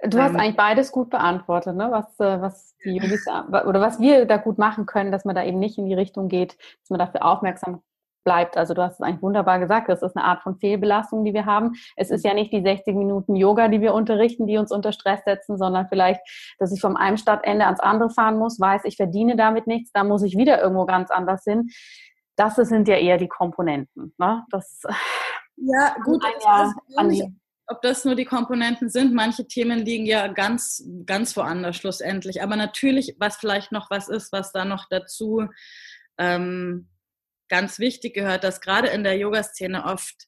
Du 0.02 0.20
hast 0.20 0.30
ähm, 0.30 0.36
eigentlich 0.36 0.56
beides 0.56 0.92
gut 0.92 1.10
beantwortet, 1.10 1.74
ne? 1.74 1.90
was, 1.90 2.20
äh, 2.20 2.40
was 2.40 2.76
die 2.84 2.96
Yogis 2.96 3.26
oder 3.26 3.80
was 3.80 3.98
wir 3.98 4.26
da 4.26 4.36
gut 4.36 4.58
machen 4.58 4.86
können, 4.86 5.10
dass 5.10 5.24
man 5.24 5.34
da 5.34 5.44
eben 5.44 5.58
nicht 5.58 5.76
in 5.76 5.86
die 5.86 5.94
Richtung 5.94 6.28
geht, 6.28 6.56
dass 6.80 6.90
man 6.90 7.00
dafür 7.00 7.24
aufmerksam 7.24 7.82
bleibt. 8.28 8.58
Also 8.58 8.74
du 8.74 8.82
hast 8.82 8.94
es 8.94 9.00
eigentlich 9.00 9.22
wunderbar 9.22 9.58
gesagt, 9.58 9.88
das 9.88 10.02
ist 10.02 10.14
eine 10.14 10.26
Art 10.26 10.42
von 10.42 10.58
Fehlbelastung, 10.58 11.24
die 11.24 11.32
wir 11.32 11.46
haben. 11.46 11.72
Es 11.96 12.10
ist 12.10 12.26
ja 12.26 12.34
nicht 12.34 12.52
die 12.52 12.60
60 12.60 12.94
Minuten 12.94 13.36
Yoga, 13.36 13.68
die 13.68 13.80
wir 13.80 13.94
unterrichten, 13.94 14.46
die 14.46 14.58
uns 14.58 14.70
unter 14.70 14.92
Stress 14.92 15.20
setzen, 15.24 15.56
sondern 15.56 15.88
vielleicht, 15.88 16.20
dass 16.58 16.70
ich 16.72 16.80
vom 16.82 16.94
einem 16.94 17.16
Stadtende 17.16 17.64
ans 17.64 17.80
andere 17.80 18.10
fahren 18.10 18.36
muss, 18.36 18.60
weiß, 18.60 18.82
ich 18.84 18.96
verdiene 18.96 19.34
damit 19.34 19.66
nichts, 19.66 19.92
da 19.92 20.04
muss 20.04 20.22
ich 20.22 20.36
wieder 20.36 20.60
irgendwo 20.60 20.84
ganz 20.84 21.10
anders 21.10 21.42
hin. 21.44 21.70
Das 22.36 22.56
sind 22.56 22.86
ja 22.86 22.96
eher 22.96 23.16
die 23.16 23.28
Komponenten. 23.28 24.12
Ne? 24.18 24.44
Das 24.50 24.82
ja, 25.56 25.96
gut, 26.04 26.22
ja 26.44 26.74
an 26.96 27.08
die 27.08 27.34
ob 27.70 27.82
das 27.82 28.06
nur 28.06 28.14
die 28.14 28.24
Komponenten 28.24 28.88
sind. 28.88 29.12
Manche 29.12 29.46
Themen 29.46 29.80
liegen 29.80 30.06
ja 30.06 30.26
ganz, 30.28 30.82
ganz 31.04 31.36
woanders 31.36 31.76
schlussendlich. 31.76 32.42
Aber 32.42 32.56
natürlich, 32.56 33.16
was 33.18 33.36
vielleicht 33.36 33.72
noch 33.72 33.90
was 33.90 34.08
ist, 34.08 34.32
was 34.32 34.52
da 34.52 34.64
noch 34.64 34.86
dazu 34.88 35.44
ähm, 36.16 36.88
ganz 37.48 37.78
wichtig 37.78 38.14
gehört, 38.14 38.44
dass 38.44 38.60
gerade 38.60 38.88
in 38.88 39.04
der 39.04 39.16
Yoga-Szene 39.16 39.84
oft, 39.84 40.26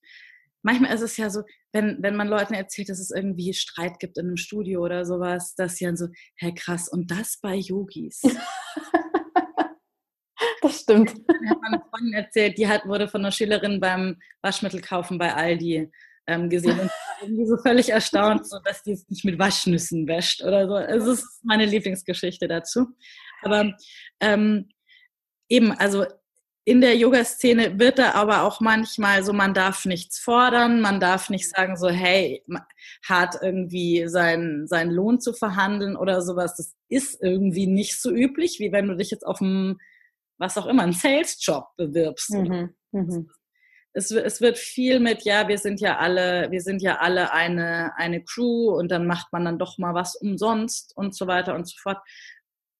manchmal 0.62 0.94
ist 0.94 1.02
es 1.02 1.16
ja 1.16 1.30
so, 1.30 1.42
wenn, 1.72 2.02
wenn 2.02 2.16
man 2.16 2.28
Leuten 2.28 2.54
erzählt, 2.54 2.88
dass 2.88 2.98
es 2.98 3.10
irgendwie 3.10 3.54
Streit 3.54 3.98
gibt 3.98 4.18
in 4.18 4.26
einem 4.26 4.36
Studio 4.36 4.82
oder 4.82 5.04
sowas, 5.04 5.54
dass 5.54 5.76
sie 5.76 5.84
dann 5.84 5.96
so, 5.96 6.08
hey 6.36 6.54
krass, 6.54 6.88
und 6.88 7.10
das 7.10 7.38
bei 7.40 7.54
Yogis. 7.54 8.22
das 10.62 10.80
stimmt. 10.80 11.10
Ich 11.10 11.50
habe 11.50 11.60
meine 11.60 11.82
Freundin 11.90 12.14
erzählt, 12.14 12.58
die 12.58 12.68
hat, 12.68 12.86
wurde 12.86 13.08
von 13.08 13.20
einer 13.20 13.32
Schülerin 13.32 13.80
beim 13.80 14.18
Waschmittel 14.42 14.80
kaufen 14.80 15.18
bei 15.18 15.34
Aldi 15.34 15.90
ähm, 16.26 16.48
gesehen 16.48 16.78
und 16.78 16.88
war 16.88 17.22
irgendwie 17.22 17.46
so 17.46 17.56
völlig 17.58 17.90
erstaunt, 17.90 18.48
so, 18.48 18.58
dass 18.64 18.82
die 18.82 18.92
es 18.92 19.08
nicht 19.08 19.24
mit 19.24 19.38
Waschnüssen 19.38 20.06
wäscht 20.06 20.42
oder 20.42 20.66
so. 20.66 20.76
Es 20.76 21.06
ist 21.06 21.44
meine 21.44 21.66
Lieblingsgeschichte 21.66 22.48
dazu. 22.48 22.86
Aber 23.42 23.74
ähm, 24.20 24.68
eben, 25.48 25.72
also 25.72 26.06
in 26.70 26.80
der 26.80 26.96
Yoga-Szene 26.96 27.80
wird 27.80 27.98
da 27.98 28.12
aber 28.12 28.44
auch 28.44 28.60
manchmal 28.60 29.24
so, 29.24 29.32
man 29.32 29.54
darf 29.54 29.86
nichts 29.86 30.20
fordern, 30.20 30.80
man 30.80 31.00
darf 31.00 31.28
nicht 31.28 31.48
sagen 31.48 31.76
so, 31.76 31.88
hey, 31.88 32.44
hart 33.04 33.34
irgendwie 33.42 34.06
seinen, 34.06 34.68
seinen 34.68 34.92
Lohn 34.92 35.18
zu 35.20 35.32
verhandeln 35.32 35.96
oder 35.96 36.22
sowas. 36.22 36.54
Das 36.54 36.76
ist 36.88 37.20
irgendwie 37.20 37.66
nicht 37.66 38.00
so 38.00 38.12
üblich, 38.12 38.60
wie 38.60 38.70
wenn 38.70 38.86
du 38.86 38.96
dich 38.96 39.10
jetzt 39.10 39.26
auf 39.26 39.42
einem, 39.42 39.80
was 40.38 40.56
auch 40.56 40.66
immer, 40.66 40.84
einen 40.84 40.92
Sales-Job 40.92 41.66
bewirbst. 41.76 42.30
Mhm, 42.30 42.70
mhm 42.92 43.28
es, 43.92 44.10
es 44.10 44.40
wird 44.40 44.56
viel 44.56 45.00
mit, 45.00 45.22
ja, 45.22 45.48
wir 45.48 45.58
sind 45.58 45.80
ja 45.80 45.98
alle, 45.98 46.50
wir 46.50 46.60
sind 46.60 46.80
ja 46.80 46.98
alle 46.98 47.32
eine, 47.32 47.92
eine 47.96 48.22
Crew 48.22 48.70
und 48.70 48.90
dann 48.90 49.06
macht 49.06 49.32
man 49.32 49.44
dann 49.44 49.58
doch 49.58 49.78
mal 49.78 49.94
was 49.94 50.14
umsonst 50.14 50.96
und 50.96 51.14
so 51.16 51.26
weiter 51.26 51.54
und 51.54 51.66
so 51.66 51.76
fort. 51.76 51.98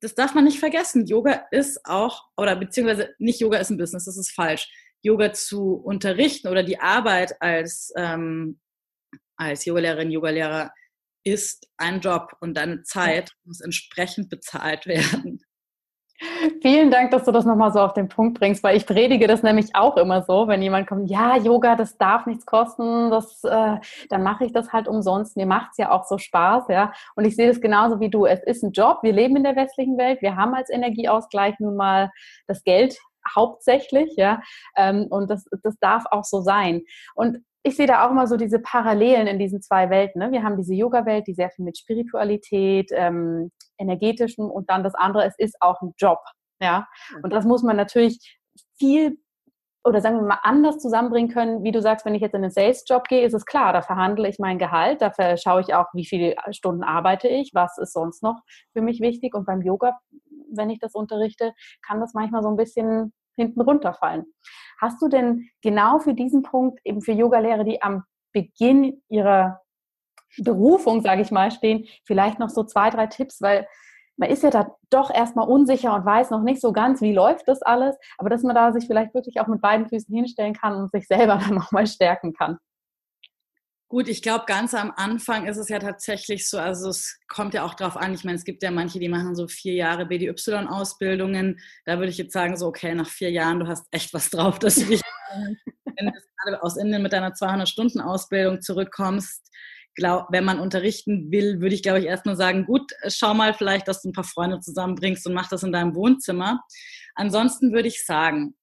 Das 0.01 0.15
darf 0.15 0.35
man 0.35 0.45
nicht 0.45 0.59
vergessen. 0.59 1.07
Yoga 1.07 1.47
ist 1.51 1.85
auch, 1.85 2.29
oder 2.37 2.57
beziehungsweise 2.57 3.15
nicht 3.19 3.41
Yoga 3.41 3.59
ist 3.59 3.71
ein 3.71 3.77
Business, 3.77 4.07
das 4.07 4.17
ist 4.17 4.33
falsch. 4.33 4.69
Yoga 5.03 5.33
zu 5.33 5.75
unterrichten 5.75 6.49
oder 6.49 6.63
die 6.63 6.79
Arbeit 6.79 7.41
als, 7.41 7.93
ähm, 7.97 8.61
als 9.37 9.65
Yogalehrerin, 9.65 10.11
Yogalehrer 10.11 10.73
ist 11.25 11.69
ein 11.77 12.01
Job 12.01 12.33
und 12.41 12.55
deine 12.55 12.83
Zeit 12.83 13.33
muss 13.45 13.61
entsprechend 13.61 14.31
bezahlt 14.31 14.87
werden. 14.87 15.43
Vielen 16.61 16.91
Dank, 16.91 17.11
dass 17.13 17.25
du 17.25 17.33
das 17.33 17.47
nochmal 17.47 17.73
so 17.73 17.81
auf 17.81 17.95
den 17.95 18.09
Punkt 18.09 18.39
bringst, 18.39 18.63
weil 18.63 18.77
ich 18.77 18.87
predige 18.87 19.27
das 19.27 19.43
nämlich 19.43 19.75
auch 19.75 19.97
immer 19.97 20.23
so, 20.23 20.49
wenn 20.49 20.61
jemand 20.61 20.87
kommt, 20.87 21.11
ja, 21.11 21.37
Yoga, 21.39 21.77
das 21.77 21.97
darf 21.97 22.27
nichts 22.27 22.45
kosten, 22.45 23.11
das, 23.11 23.43
äh, 23.45 23.77
dann 24.11 24.23
mache 24.23 24.45
ich 24.45 24.53
das 24.53 24.71
halt 24.73 24.87
umsonst. 24.87 25.37
Mir 25.37 25.47
macht 25.47 25.71
es 25.73 25.79
ja 25.79 25.91
auch 25.91 26.05
so 26.05 26.19
Spaß, 26.19 26.65
ja. 26.69 26.93
Und 27.17 27.25
ich 27.25 27.37
sehe 27.37 27.49
das 27.49 27.61
genauso 27.61 28.01
wie 28.01 28.11
du. 28.11 28.27
Es 28.27 28.43
ist 28.45 28.63
ein 28.63 28.73
Job, 28.73 28.99
wir 29.03 29.13
leben 29.13 29.37
in 29.37 29.45
der 29.45 29.57
westlichen 29.57 29.97
Welt, 29.97 30.21
wir 30.21 30.37
haben 30.37 30.55
als 30.55 30.69
Energieausgleich 30.69 31.59
nun 31.59 31.77
mal 31.77 32.11
das 32.47 32.65
Geld 32.65 32.99
hauptsächlich, 33.35 34.13
ja. 34.17 34.43
Ähm, 34.77 35.07
und 35.09 35.31
das, 35.31 35.47
das 35.63 35.77
darf 35.81 36.05
auch 36.11 36.25
so 36.25 36.43
sein. 36.43 36.83
Und 37.15 37.39
ich 37.63 37.77
sehe 37.77 37.87
da 37.87 38.07
auch 38.07 38.11
immer 38.11 38.27
so 38.27 38.37
diese 38.37 38.59
Parallelen 38.59 39.27
in 39.27 39.39
diesen 39.39 39.61
zwei 39.61 39.91
Welten. 39.91 40.21
Ne? 40.21 40.33
Wir 40.33 40.43
haben 40.43 40.57
diese 40.57 40.75
Yoga-Welt, 40.75 41.27
die 41.27 41.35
sehr 41.35 41.51
viel 41.51 41.65
mit 41.65 41.77
Spiritualität, 41.77 42.91
ähm, 42.95 43.51
energetischem 43.81 44.51
und 44.51 44.71
dann 44.71 44.85
das 44.85 44.95
andere, 44.95 45.25
es 45.27 45.39
ist 45.39 45.57
auch 45.61 45.81
ein 45.83 45.93
Job. 45.97 46.19
Ja, 46.63 46.87
und 47.23 47.33
das 47.33 47.45
muss 47.45 47.63
man 47.63 47.77
natürlich 47.77 48.39
viel 48.79 49.19
oder 49.85 50.01
sagen 50.01 50.17
wir 50.17 50.27
mal 50.27 50.41
anders 50.43 50.79
zusammenbringen 50.79 51.31
können, 51.31 51.65
wie 51.65 51.73
du 51.73 51.81
sagst, 51.81 52.05
wenn 52.05 52.15
ich 52.15 52.21
jetzt 52.21 52.35
in 52.35 52.43
einen 52.43 52.51
Sales-Job 52.51 53.09
gehe, 53.09 53.25
ist 53.25 53.33
es 53.33 53.47
klar, 53.47 53.73
da 53.73 53.81
verhandle 53.81 54.29
ich 54.29 54.39
mein 54.39 54.59
Gehalt, 54.59 55.01
da 55.01 55.11
schaue 55.39 55.63
ich 55.63 55.75
auch, 55.75 55.87
wie 55.95 56.05
viele 56.05 56.37
Stunden 56.51 56.83
arbeite 56.83 57.29
ich, 57.29 57.53
was 57.55 57.79
ist 57.79 57.95
sonst 57.95 58.23
noch 58.23 58.43
für 58.73 58.83
mich 58.83 59.01
wichtig. 59.01 59.35
Und 59.35 59.47
beim 59.47 59.63
Yoga, 59.63 59.99
wenn 60.53 60.69
ich 60.71 60.81
das 60.81 60.95
unterrichte, 60.95 61.55
kann 61.87 62.01
das 62.01 62.13
manchmal 62.13 62.43
so 62.43 62.51
ein 62.51 62.57
bisschen 62.57 63.15
hinten 63.37 63.61
runterfallen. 63.63 64.27
Hast 64.81 65.01
du 65.01 65.09
denn 65.09 65.49
genau 65.63 65.99
für 65.99 66.15
diesen 66.15 66.43
Punkt, 66.43 66.81
eben 66.85 67.01
für 67.01 67.13
Yogalehrer, 67.13 67.65
die 67.65 67.81
am 67.81 68.05
Beginn 68.33 69.03
ihrer 69.09 69.61
Berufung, 70.39 71.03
sage 71.03 71.23
ich 71.23 71.31
mal, 71.31 71.51
stehen, 71.51 71.87
vielleicht 72.05 72.39
noch 72.39 72.51
so 72.51 72.65
zwei, 72.65 72.91
drei 72.91 73.07
Tipps, 73.07 73.41
weil 73.41 73.67
man 74.17 74.29
ist 74.29 74.43
ja 74.43 74.51
da 74.51 74.77
doch 74.91 75.13
erstmal 75.13 75.49
unsicher 75.49 75.95
und 75.95 76.05
weiß 76.05 76.31
noch 76.31 76.43
nicht 76.43 76.61
so 76.61 76.73
ganz, 76.73 77.01
wie 77.01 77.15
läuft 77.15 77.49
das 77.49 77.63
alles, 77.63 77.97
aber 78.19 78.29
dass 78.29 78.43
man 78.43 78.55
da 78.55 78.73
sich 78.73 78.87
vielleicht 78.87 79.15
wirklich 79.15 79.41
auch 79.41 79.47
mit 79.47 79.63
beiden 79.63 79.89
Füßen 79.89 80.15
hinstellen 80.15 80.55
kann 80.55 80.75
und 80.75 80.91
sich 80.91 81.07
selber 81.07 81.37
dann 81.43 81.55
nochmal 81.55 81.87
stärken 81.87 82.33
kann. 82.35 82.59
Gut, 83.89 84.07
ich 84.07 84.23
glaube, 84.23 84.45
ganz 84.47 84.73
am 84.73 84.93
Anfang 84.95 85.47
ist 85.47 85.57
es 85.57 85.69
ja 85.69 85.81
tatsächlich 85.81 86.49
so, 86.49 86.59
also 86.59 86.91
es 86.91 87.19
kommt 87.27 87.55
ja 87.55 87.65
auch 87.65 87.75
drauf 87.75 87.97
an. 87.97 88.15
Ich 88.15 88.23
meine, 88.23 88.37
es 88.37 88.45
gibt 88.45 88.63
ja 88.63 88.71
manche, 88.71 89.01
die 89.01 89.09
machen 89.09 89.35
so 89.35 89.49
vier 89.49 89.75
Jahre 89.75 90.07
BDY-Ausbildungen. 90.07 91.59
Da 91.87 91.99
würde 91.99 92.11
ich 92.11 92.19
jetzt 92.19 92.33
sagen, 92.33 92.57
so, 92.57 92.69
okay, 92.69 92.95
nach 92.95 93.09
vier 93.09 93.33
Jahren, 93.33 93.59
du 93.59 93.67
hast 93.67 93.89
echt 93.91 94.15
was 94.15 94.31
drauf, 94.31 94.61
dass 94.61 94.77
du 94.77 94.85
dich 94.85 95.03
wenn 95.97 96.07
du 96.07 96.13
gerade 96.13 96.63
aus 96.63 96.77
Indien 96.77 97.03
mit 97.03 97.13
deiner 97.13 97.33
200-Stunden-Ausbildung 97.33 98.61
zurückkommst, 98.61 99.51
glaub, 99.95 100.27
wenn 100.31 100.45
man 100.45 100.61
unterrichten 100.61 101.31
will, 101.31 101.61
würde 101.61 101.75
ich, 101.75 101.83
glaube 101.83 102.01
ich, 102.01 102.07
erst 102.07 102.27
mal 102.27 102.37
sagen, 102.37 102.67
gut, 102.67 102.93
schau 103.09 103.35
mal 103.35 103.55
vielleicht, 103.55 103.89
dass 103.89 104.03
du 104.03 104.09
ein 104.09 104.13
paar 104.13 104.25
Freunde 104.25 104.61
zusammenbringst 104.61 105.27
und 105.27 105.35
mach 105.35 105.49
das 105.49 105.63
in 105.63 105.73
deinem 105.73 105.95
Wohnzimmer. 105.95 106.63
Ansonsten 107.15 107.73
würde 107.73 107.89
ich 107.89 108.05
sagen, 108.05 108.57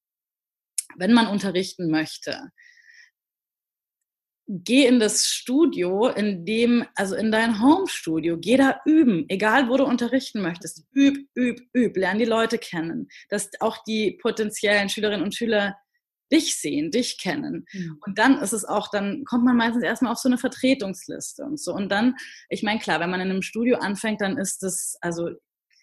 wenn 0.96 1.14
man 1.14 1.28
unterrichten 1.28 1.92
möchte, 1.92 2.50
geh 4.48 4.86
in 4.86 5.00
das 5.00 5.26
Studio, 5.26 6.08
in 6.08 6.46
dem, 6.46 6.86
also 6.96 7.16
in 7.16 7.32
dein 7.32 7.62
Home-Studio, 7.62 8.38
geh 8.40 8.56
da 8.56 8.80
üben, 8.86 9.26
egal 9.28 9.68
wo 9.70 9.76
du 9.76 9.84
unterrichten 9.84 10.42
möchtest. 10.42 10.86
Üb, 10.96 11.28
üb, 11.38 11.60
üb, 11.76 11.98
lern 11.98 12.18
die 12.18 12.26
Leute 12.26 12.58
kennen, 12.58 13.10
dass 13.30 13.50
auch 13.60 13.84
die 13.84 14.18
potenziellen 14.22 14.88
Schülerinnen 14.88 15.24
und 15.24 15.36
Schüler 15.36 15.76
dich 16.32 16.56
sehen, 16.56 16.92
dich 16.92 17.18
kennen. 17.20 17.66
Mhm. 17.72 18.00
Und 18.06 18.18
dann 18.18 18.40
ist 18.40 18.54
es 18.54 18.66
auch, 18.66 18.90
dann 18.90 19.24
kommt 19.26 19.46
man 19.46 19.58
meistens 19.58 19.84
erstmal 19.84 20.12
auf 20.12 20.20
so 20.20 20.30
eine 20.30 20.38
Vertretungsliste 20.38 21.44
und 21.44 21.60
so. 21.60 21.74
Und 21.74 21.90
dann, 21.90 22.16
ich 22.50 22.64
meine, 22.64 22.80
klar, 22.80 23.00
wenn 23.00 23.10
man 23.10 23.22
in 23.22 23.30
einem 23.30 23.42
Studio 23.42 23.78
anfängt, 23.78 24.22
dann 24.22 24.38
ist 24.38 24.64
das, 24.64 24.98
also 25.02 25.30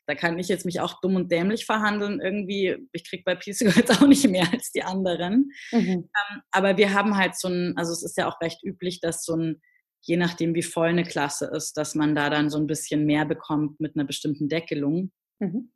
da 0.06 0.14
kann 0.14 0.38
ich 0.38 0.48
jetzt 0.48 0.66
mich 0.66 0.80
auch 0.80 1.00
dumm 1.00 1.16
und 1.16 1.30
dämlich 1.32 1.64
verhandeln 1.64 2.20
irgendwie. 2.20 2.76
Ich 2.92 3.08
kriege 3.08 3.22
bei 3.24 3.34
Peace 3.34 3.60
jetzt 3.76 3.90
auch 3.90 4.06
nicht 4.06 4.28
mehr 4.28 4.46
als 4.52 4.70
die 4.70 4.82
anderen. 4.82 5.50
Mhm. 5.72 6.08
Ähm, 6.08 6.42
aber 6.50 6.76
wir 6.76 6.92
haben 6.92 7.16
halt 7.16 7.36
so 7.36 7.48
ein, 7.48 7.76
also 7.76 7.92
es 7.92 8.02
ist 8.02 8.16
ja 8.16 8.28
auch 8.28 8.40
recht 8.40 8.62
üblich, 8.62 9.00
dass 9.00 9.24
so 9.24 9.34
ein, 9.36 9.62
je 10.02 10.16
nachdem 10.16 10.54
wie 10.54 10.62
voll 10.62 10.88
eine 10.88 11.04
Klasse 11.04 11.46
ist, 11.46 11.76
dass 11.78 11.94
man 11.94 12.14
da 12.14 12.28
dann 12.28 12.50
so 12.50 12.58
ein 12.58 12.66
bisschen 12.66 13.06
mehr 13.06 13.24
bekommt 13.24 13.80
mit 13.80 13.96
einer 13.96 14.04
bestimmten 14.04 14.48
Deckelung. 14.48 15.10
Mhm. 15.38 15.72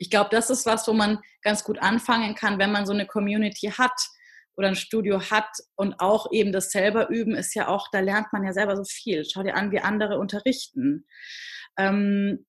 Ich 0.00 0.08
glaube, 0.08 0.30
das 0.30 0.48
ist 0.48 0.64
was, 0.64 0.88
wo 0.88 0.94
man 0.94 1.18
ganz 1.42 1.62
gut 1.62 1.78
anfangen 1.78 2.34
kann, 2.34 2.58
wenn 2.58 2.72
man 2.72 2.86
so 2.86 2.92
eine 2.92 3.06
Community 3.06 3.70
hat 3.76 3.92
oder 4.56 4.68
ein 4.68 4.74
Studio 4.74 5.20
hat 5.30 5.50
und 5.76 6.00
auch 6.00 6.32
eben 6.32 6.52
das 6.52 6.70
selber 6.70 7.10
üben 7.10 7.34
ist 7.34 7.54
ja 7.54 7.68
auch, 7.68 7.88
da 7.92 8.00
lernt 8.00 8.32
man 8.32 8.42
ja 8.42 8.52
selber 8.54 8.76
so 8.76 8.84
viel. 8.84 9.24
Schau 9.24 9.42
dir 9.42 9.54
an, 9.54 9.70
wie 9.72 9.80
andere 9.80 10.18
unterrichten. 10.18 11.06
Ähm, 11.76 12.46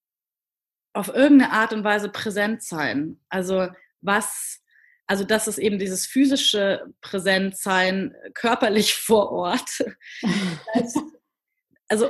auf 0.94 1.10
irgendeine 1.10 1.52
Art 1.52 1.74
und 1.74 1.84
Weise 1.84 2.10
präsent 2.10 2.64
sein. 2.64 3.20
Also 3.28 3.68
was, 4.00 4.62
also 5.06 5.26
das 5.26 5.50
ist 5.50 5.58
eben 5.58 5.78
dieses 5.78 6.06
physische 6.06 6.86
Präsentsein 7.02 8.16
körperlich 8.34 8.94
vor 8.96 9.30
Ort. 9.32 9.84
also 11.91 12.10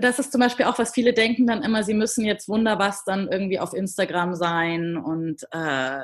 das 0.00 0.18
ist 0.18 0.30
zum 0.30 0.42
Beispiel 0.42 0.66
auch, 0.66 0.78
was 0.78 0.92
viele 0.92 1.14
denken 1.14 1.46
dann 1.46 1.62
immer, 1.62 1.82
sie 1.82 1.94
müssen 1.94 2.26
jetzt 2.26 2.48
wunderwas 2.48 3.02
dann 3.04 3.28
irgendwie 3.32 3.58
auf 3.58 3.72
Instagram 3.72 4.34
sein 4.34 4.98
und 4.98 5.42
äh, 5.52 6.02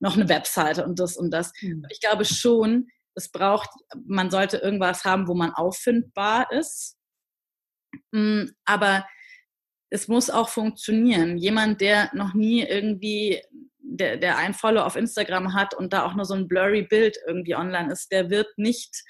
noch 0.00 0.16
eine 0.16 0.28
Webseite 0.28 0.84
und 0.84 0.98
das 0.98 1.16
und 1.16 1.30
das. 1.30 1.52
Mhm. 1.62 1.86
Ich 1.90 2.00
glaube 2.00 2.24
schon, 2.24 2.88
es 3.14 3.30
braucht, 3.30 3.70
man 4.04 4.32
sollte 4.32 4.56
irgendwas 4.56 5.04
haben, 5.04 5.28
wo 5.28 5.34
man 5.34 5.52
auffindbar 5.52 6.50
ist. 6.50 6.96
Mm, 8.10 8.46
aber 8.64 9.06
es 9.88 10.08
muss 10.08 10.28
auch 10.28 10.48
funktionieren. 10.48 11.38
Jemand, 11.38 11.80
der 11.80 12.10
noch 12.14 12.34
nie 12.34 12.64
irgendwie, 12.64 13.42
der, 13.78 14.16
der 14.16 14.38
ein 14.38 14.54
Follow 14.54 14.82
auf 14.82 14.96
Instagram 14.96 15.54
hat 15.54 15.72
und 15.72 15.92
da 15.92 16.04
auch 16.04 16.14
nur 16.14 16.24
so 16.24 16.34
ein 16.34 16.48
blurry 16.48 16.82
Bild 16.82 17.16
irgendwie 17.28 17.54
online 17.54 17.92
ist, 17.92 18.10
der 18.10 18.28
wird 18.28 18.58
nicht 18.58 19.04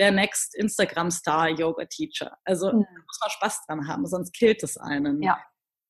der 0.00 0.10
Next 0.10 0.56
Instagram-Star 0.56 1.50
Yoga 1.50 1.84
Teacher. 1.84 2.36
Also 2.44 2.68
mhm. 2.68 2.82
da 2.82 3.02
muss 3.06 3.20
man 3.20 3.30
Spaß 3.30 3.66
dran 3.66 3.86
haben, 3.86 4.06
sonst 4.06 4.32
killt 4.32 4.62
es 4.62 4.76
einen. 4.76 5.22
Ja. 5.22 5.38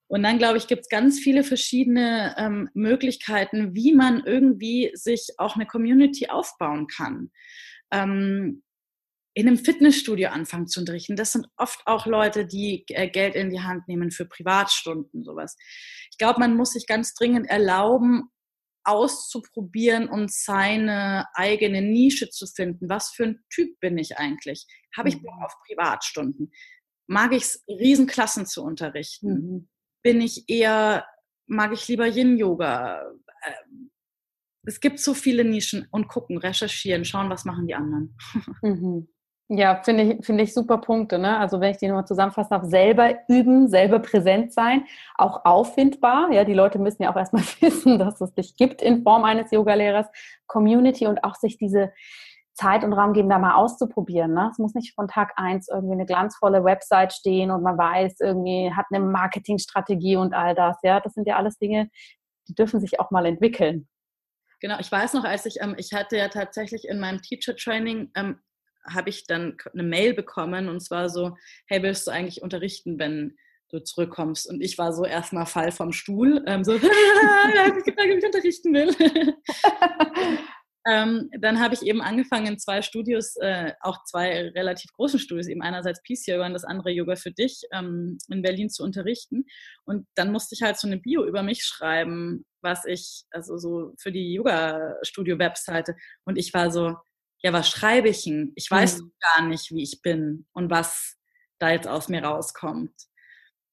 Und 0.08 0.24
dann, 0.24 0.38
glaube 0.38 0.58
ich, 0.58 0.66
gibt 0.66 0.82
es 0.82 0.88
ganz 0.88 1.20
viele 1.20 1.44
verschiedene 1.44 2.34
ähm, 2.36 2.68
Möglichkeiten, 2.74 3.76
wie 3.76 3.94
man 3.94 4.24
irgendwie 4.26 4.90
sich 4.94 5.28
auch 5.38 5.54
eine 5.54 5.66
Community 5.66 6.28
aufbauen 6.28 6.88
kann. 6.88 7.30
Ähm, 7.92 8.64
in 9.34 9.46
einem 9.46 9.58
Fitnessstudio 9.58 10.30
anfangen 10.30 10.66
zu 10.66 10.80
unterrichten. 10.80 11.14
Das 11.14 11.32
sind 11.32 11.46
oft 11.56 11.80
auch 11.86 12.06
Leute, 12.06 12.44
die 12.44 12.84
äh, 12.88 13.08
Geld 13.08 13.36
in 13.36 13.50
die 13.50 13.60
Hand 13.60 13.86
nehmen 13.86 14.10
für 14.10 14.24
Privatstunden, 14.24 15.22
sowas. 15.22 15.56
Ich 16.10 16.18
glaube, 16.18 16.40
man 16.40 16.56
muss 16.56 16.72
sich 16.72 16.88
ganz 16.88 17.14
dringend 17.14 17.48
erlauben, 17.48 18.30
auszuprobieren 18.84 20.08
und 20.08 20.32
seine 20.32 21.26
eigene 21.34 21.82
Nische 21.82 22.30
zu 22.30 22.46
finden. 22.46 22.88
Was 22.88 23.10
für 23.10 23.24
ein 23.24 23.44
Typ 23.52 23.78
bin 23.80 23.98
ich 23.98 24.18
eigentlich? 24.18 24.66
Habe 24.96 25.08
ich 25.08 25.22
Bock 25.22 25.36
mhm. 25.36 25.44
auf 25.44 25.54
Privatstunden? 25.66 26.52
Mag 27.06 27.32
ich 27.32 27.42
es, 27.42 27.64
Riesenklassen 27.68 28.46
zu 28.46 28.62
unterrichten? 28.62 29.28
Mhm. 29.28 29.68
Bin 30.02 30.20
ich 30.20 30.48
eher, 30.48 31.06
mag 31.46 31.72
ich 31.72 31.86
lieber 31.88 32.06
Yin-Yoga? 32.06 33.02
Es 34.64 34.80
gibt 34.80 34.98
so 34.98 35.14
viele 35.14 35.44
Nischen 35.44 35.86
und 35.90 36.08
gucken, 36.08 36.38
recherchieren, 36.38 37.04
schauen, 37.04 37.30
was 37.30 37.44
machen 37.44 37.66
die 37.66 37.74
anderen. 37.74 38.16
Mhm. 38.62 39.08
Ja, 39.52 39.82
finde 39.82 40.04
ich, 40.04 40.24
finde 40.24 40.44
ich 40.44 40.54
super 40.54 40.78
Punkte. 40.78 41.18
Ne? 41.18 41.36
Also 41.36 41.60
wenn 41.60 41.72
ich 41.72 41.78
die 41.78 41.88
nochmal 41.88 42.06
zusammenfassen 42.06 42.50
darf, 42.50 42.62
selber 42.66 43.16
üben, 43.26 43.66
selber 43.66 43.98
präsent 43.98 44.52
sein, 44.52 44.84
auch 45.16 45.44
auffindbar. 45.44 46.30
Ja, 46.30 46.44
die 46.44 46.54
Leute 46.54 46.78
müssen 46.78 47.02
ja 47.02 47.12
auch 47.12 47.16
erstmal 47.16 47.42
wissen, 47.60 47.98
dass 47.98 48.20
es 48.20 48.32
dich 48.32 48.54
gibt 48.54 48.80
in 48.80 49.02
Form 49.02 49.24
eines 49.24 49.50
Yogalehrers, 49.50 50.06
Community 50.46 51.08
und 51.08 51.24
auch 51.24 51.34
sich 51.34 51.58
diese 51.58 51.92
Zeit 52.54 52.84
und 52.84 52.92
Raum 52.92 53.12
geben, 53.12 53.28
da 53.28 53.40
mal 53.40 53.56
auszuprobieren. 53.56 54.34
Ne? 54.34 54.50
Es 54.52 54.58
muss 54.58 54.74
nicht 54.74 54.94
von 54.94 55.08
Tag 55.08 55.32
eins 55.34 55.68
irgendwie 55.68 55.94
eine 55.94 56.06
glanzvolle 56.06 56.62
Website 56.62 57.12
stehen 57.12 57.50
und 57.50 57.64
man 57.64 57.76
weiß, 57.76 58.20
irgendwie 58.20 58.72
hat 58.72 58.86
eine 58.92 59.04
Marketingstrategie 59.04 60.14
und 60.14 60.32
all 60.32 60.54
das. 60.54 60.76
Ja, 60.84 61.00
das 61.00 61.14
sind 61.14 61.26
ja 61.26 61.36
alles 61.36 61.58
Dinge, 61.58 61.90
die 62.46 62.54
dürfen 62.54 62.78
sich 62.78 63.00
auch 63.00 63.10
mal 63.10 63.26
entwickeln. 63.26 63.88
Genau, 64.60 64.78
ich 64.78 64.92
weiß 64.92 65.14
noch, 65.14 65.24
als 65.24 65.44
ich, 65.46 65.60
ähm, 65.60 65.74
ich 65.76 65.92
hatte 65.92 66.18
ja 66.18 66.28
tatsächlich 66.28 66.86
in 66.86 67.00
meinem 67.00 67.20
Teacher 67.20 67.56
Training 67.56 68.12
ähm, 68.14 68.38
habe 68.88 69.10
ich 69.10 69.26
dann 69.26 69.56
eine 69.72 69.82
Mail 69.82 70.14
bekommen 70.14 70.68
und 70.68 70.80
zwar 70.80 71.08
so, 71.08 71.36
hey, 71.66 71.82
willst 71.82 72.06
du 72.06 72.10
eigentlich 72.10 72.42
unterrichten, 72.42 72.98
wenn 72.98 73.36
du 73.70 73.82
zurückkommst? 73.82 74.48
Und 74.48 74.60
ich 74.60 74.78
war 74.78 74.92
so 74.92 75.04
erstmal 75.04 75.46
Fall 75.46 75.72
vom 75.72 75.92
Stuhl, 75.92 76.42
ähm, 76.46 76.64
so, 76.64 76.74
ich 76.74 76.82
gefragt, 76.82 78.10
ob 78.10 78.18
ich 78.18 78.24
unterrichten 78.24 78.74
will. 78.74 78.94
ähm, 80.86 81.30
dann 81.38 81.60
habe 81.60 81.74
ich 81.74 81.82
eben 81.82 82.00
angefangen, 82.00 82.46
in 82.46 82.58
zwei 82.58 82.82
Studios, 82.82 83.36
äh, 83.36 83.72
auch 83.80 84.04
zwei 84.04 84.48
relativ 84.48 84.92
großen 84.92 85.18
Studios, 85.18 85.46
eben 85.46 85.62
einerseits 85.62 86.02
Peace 86.02 86.26
Yoga 86.26 86.46
und 86.46 86.54
das 86.54 86.64
andere 86.64 86.90
Yoga 86.90 87.16
für 87.16 87.32
dich, 87.32 87.62
ähm, 87.72 88.18
in 88.28 88.42
Berlin 88.42 88.70
zu 88.70 88.82
unterrichten. 88.82 89.44
Und 89.84 90.06
dann 90.14 90.32
musste 90.32 90.54
ich 90.54 90.62
halt 90.62 90.78
so 90.78 90.86
eine 90.86 90.98
Bio 90.98 91.24
über 91.24 91.42
mich 91.42 91.64
schreiben, 91.64 92.44
was 92.62 92.84
ich, 92.84 93.24
also 93.30 93.56
so 93.56 93.94
für 93.98 94.12
die 94.12 94.32
Yoga-Studio-Webseite. 94.34 95.96
Und 96.24 96.36
ich 96.38 96.52
war 96.54 96.70
so, 96.70 96.96
ja, 97.42 97.52
was 97.52 97.68
schreibe 97.68 98.08
ich 98.08 98.24
denn? 98.24 98.52
Ich 98.54 98.70
weiß 98.70 99.00
mhm. 99.00 99.12
gar 99.20 99.46
nicht, 99.46 99.70
wie 99.70 99.82
ich 99.82 100.02
bin 100.02 100.46
und 100.52 100.70
was 100.70 101.16
da 101.58 101.70
jetzt 101.70 101.88
aus 101.88 102.08
mir 102.08 102.24
rauskommt. 102.24 102.92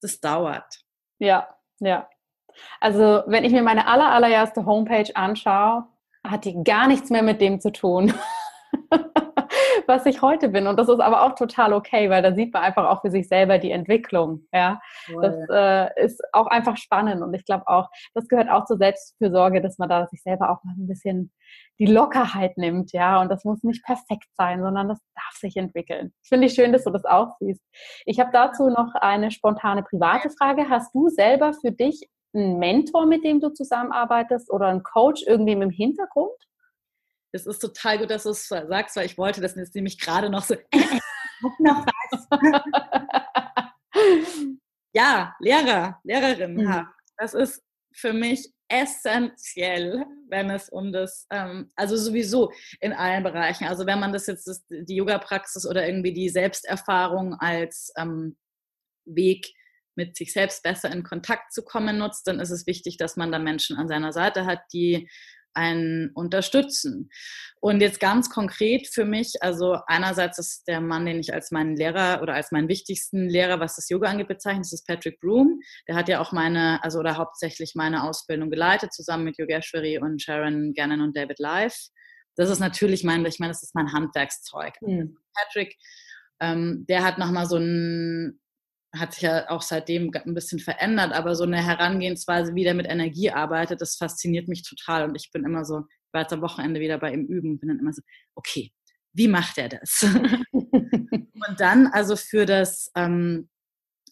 Das 0.02 0.20
dauert. 0.20 0.84
Ja, 1.20 1.48
ja. 1.80 2.08
Also, 2.80 3.24
wenn 3.28 3.44
ich 3.44 3.52
mir 3.52 3.64
meine 3.64 3.88
aller, 3.88 4.12
allererste 4.12 4.66
Homepage 4.66 5.16
anschaue, 5.16 5.86
hat 6.26 6.46
die 6.46 6.64
gar 6.64 6.88
nichts 6.88 7.10
mehr 7.10 7.24
mit 7.24 7.42
dem 7.42 7.60
zu 7.60 7.72
tun, 7.72 8.14
was 9.88 10.06
ich 10.06 10.22
heute 10.22 10.50
bin. 10.50 10.68
Und 10.68 10.78
das 10.78 10.90
ist 10.90 11.00
aber 11.00 11.24
auch 11.24 11.36
total 11.36 11.74
okay, 11.74 12.10
weil 12.10 12.22
da 12.22 12.34
sieht 12.34 12.54
man 12.54 12.64
einfach 12.64 12.86
auch 12.86 13.02
für 13.02 13.12
sich 13.12 13.28
selber 13.28 13.58
die 13.60 13.72
Entwicklung. 13.72 14.48
Ja, 14.52 14.80
cool. 15.10 15.22
das 15.22 15.36
äh, 15.52 16.06
ist 16.06 16.22
auch 16.34 16.48
einfach 16.48 16.78
spannend. 16.78 17.22
Und 17.22 17.34
ich 17.34 17.46
glaube 17.46 17.68
auch, 17.68 17.90
das 18.14 18.28
gehört 18.28 18.50
auch 18.50 18.66
zur 18.66 18.78
Selbstfürsorge, 18.78 19.62
dass 19.62 19.78
man 19.78 19.90
da 19.90 20.08
sich 20.08 20.22
selber 20.22 20.50
auch 20.50 20.64
mal 20.64 20.74
ein 20.78 20.88
bisschen 20.88 21.32
die 21.80 21.86
Lockerheit 21.86 22.58
nimmt, 22.58 22.92
ja. 22.92 23.22
Und 23.22 23.30
das 23.30 23.44
muss 23.44 23.64
nicht 23.64 23.84
perfekt 23.84 24.28
sein, 24.36 24.62
sondern 24.62 24.90
das 24.90 25.00
darf 25.16 25.40
sich 25.40 25.58
entwickeln. 25.58 26.14
Finde 26.24 26.48
ich 26.48 26.54
schön, 26.54 26.74
dass 26.74 26.84
du 26.84 26.90
das 26.90 27.06
auch 27.06 27.36
siehst. 27.40 27.62
Ich 28.06 28.20
habe 28.20 28.32
dazu 28.34 28.70
noch 28.70 28.94
eine 28.96 29.32
spontane 29.32 29.84
private 29.84 30.30
Frage. 30.30 30.70
Hast 30.70 30.94
du 30.94 31.10
selber 31.10 31.54
für 31.54 31.72
dich 31.72 32.10
einen 32.34 32.58
Mentor, 32.58 33.06
mit 33.06 33.24
dem 33.24 33.40
du 33.40 33.50
zusammenarbeitest 33.50 34.52
oder 34.52 34.68
einen 34.68 34.84
Coach 34.84 35.24
irgendwie 35.26 35.54
im 35.54 35.70
Hintergrund? 35.70 36.32
Es 37.32 37.46
ist 37.46 37.60
total 37.60 38.00
gut, 38.00 38.10
dass 38.10 38.24
du 38.24 38.30
es 38.30 38.48
sagst, 38.48 38.96
weil 38.96 39.06
ich 39.06 39.18
wollte 39.18 39.42
das 39.42 39.56
jetzt 39.56 39.76
nämlich 39.76 40.00
gerade 40.00 40.30
noch 40.30 40.44
so. 40.44 40.56
Noch 41.60 41.86
was. 41.86 42.28
ja, 44.92 45.36
Lehrer, 45.40 46.00
Lehrerin 46.04 46.56
mhm. 46.56 46.74
haben. 46.74 46.90
Das 47.16 47.36
ist 47.36 47.64
für 47.94 48.12
mich 48.12 48.52
essentiell, 48.70 50.06
wenn 50.30 50.50
es 50.50 50.70
um 50.70 50.92
das, 50.92 51.26
ähm, 51.32 51.72
also 51.76 51.96
sowieso 51.96 52.52
in 52.80 52.94
allen 52.94 53.24
Bereichen. 53.24 53.66
Also 53.66 53.86
wenn 53.86 54.00
man 54.00 54.14
das 54.14 54.28
jetzt, 54.28 54.48
das, 54.48 54.66
die 54.70 54.96
Yoga-Praxis 54.96 55.66
oder 55.66 55.88
irgendwie 55.88 56.14
die 56.14 56.30
Selbsterfahrung 56.30 57.36
als 57.36 57.92
ähm, 57.98 58.38
Weg 59.06 59.54
mit 59.96 60.16
sich 60.16 60.32
selbst 60.32 60.64
besser 60.64 60.92
in 60.92 61.04
Kontakt 61.04 61.54
zu 61.54 61.64
kommen 61.64 61.98
nutzt, 61.98 62.28
dann 62.28 62.40
ist 62.40 62.52
es 62.52 62.68
wichtig, 62.68 62.98
dass 62.98 63.16
man 63.16 63.32
da 63.32 63.40
Menschen 63.40 63.78
an 63.78 63.88
seiner 63.88 64.14
Seite 64.14 64.46
hat, 64.46 64.60
die 64.72 65.10
einen 65.58 66.12
unterstützen. 66.14 67.10
Und 67.60 67.82
jetzt 67.82 68.00
ganz 68.00 68.30
konkret 68.30 68.88
für 68.88 69.04
mich, 69.04 69.34
also 69.42 69.80
einerseits 69.88 70.38
ist 70.38 70.68
der 70.68 70.80
Mann, 70.80 71.06
den 71.06 71.20
ich 71.20 71.34
als 71.34 71.52
meinen 71.52 71.76
Lehrer 71.76 72.22
oder 72.22 72.36
als 72.36 72.52
meinen 72.52 72.70
wichtigsten 72.70 73.28
Lehrer, 73.28 73.60
was 73.60 73.76
das 73.76 73.90
Yoga 73.90 74.10
angeht, 74.10 74.28
bezeichne, 74.28 74.62
das 74.62 74.74
ist 74.74 74.88
Patrick 74.88 75.20
Broom. 75.20 75.60
Der 75.88 75.96
hat 75.96 76.08
ja 76.08 76.22
auch 76.22 76.32
meine, 76.32 76.82
also 76.84 77.00
oder 77.00 77.18
hauptsächlich 77.18 77.74
meine 77.76 78.04
Ausbildung 78.04 78.50
geleitet, 78.50 78.94
zusammen 78.94 79.26
mit 79.26 79.38
Yogeshwari 79.38 79.98
und 80.00 80.22
Sharon 80.22 80.74
Gannon 80.74 81.02
und 81.02 81.18
David 81.18 81.40
Life. 81.40 81.90
das 82.36 82.50
ist 82.52 82.60
natürlich 82.60 83.04
mein, 83.04 83.26
ich 83.26 83.40
meine, 83.40 83.52
das 83.52 83.64
ist 83.64 83.74
mein 83.74 83.92
Handwerkszeug. 83.92 84.74
Mhm. 84.82 85.18
Patrick, 85.34 85.76
ähm, 86.40 86.86
der 86.88 87.04
hat 87.04 87.18
nochmal 87.18 87.48
so 87.48 87.58
ein, 87.58 88.40
hat 88.94 89.14
sich 89.14 89.24
ja 89.24 89.50
auch 89.50 89.62
seitdem 89.62 90.12
ein 90.14 90.34
bisschen 90.34 90.60
verändert, 90.60 91.14
aber 91.14 91.36
so 91.36 91.44
eine 91.44 91.64
Herangehensweise, 91.64 92.56
wie 92.56 92.64
der 92.64 92.74
mit 92.74 92.88
Energie 92.88 93.32
arbeitet, 93.32 93.82
das 93.82 93.96
fasziniert 93.96 94.48
mich 94.48 94.64
total. 94.64 95.04
Und 95.08 95.16
ich 95.16 95.32
bin 95.32 95.44
immer 95.44 95.66
so, 95.66 95.80
ich 95.80 96.14
war 96.14 96.22
jetzt 96.22 96.34
am 96.34 96.42
Wochenende 96.42 96.80
wieder 96.80 96.98
bei 96.98 97.14
ihm 97.14 97.26
üben, 97.26 97.60
bin 97.60 97.70
dann 97.70 97.80
immer 97.80 97.94
so, 97.94 98.02
okay, 98.36 98.72
wie 99.14 99.28
macht 99.28 99.58
er 99.58 99.70
das? 99.70 100.04
und 100.52 101.60
dann 101.60 101.88
also 101.88 102.16
für 102.16 102.46
das 102.46 102.92
ähm, 102.96 103.50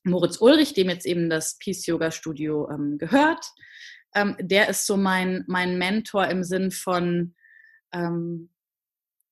Moritz 0.03 0.39
Ulrich, 0.41 0.73
dem 0.73 0.89
jetzt 0.89 1.05
eben 1.05 1.29
das 1.29 1.57
Peace 1.57 1.85
Yoga 1.85 2.11
Studio 2.11 2.69
ähm, 2.69 2.97
gehört, 2.97 3.45
ähm, 4.13 4.35
der 4.39 4.69
ist 4.69 4.85
so 4.85 4.97
mein, 4.97 5.43
mein 5.47 5.77
Mentor 5.77 6.27
im 6.27 6.43
Sinn 6.43 6.71
von, 6.71 7.35
ähm, 7.93 8.51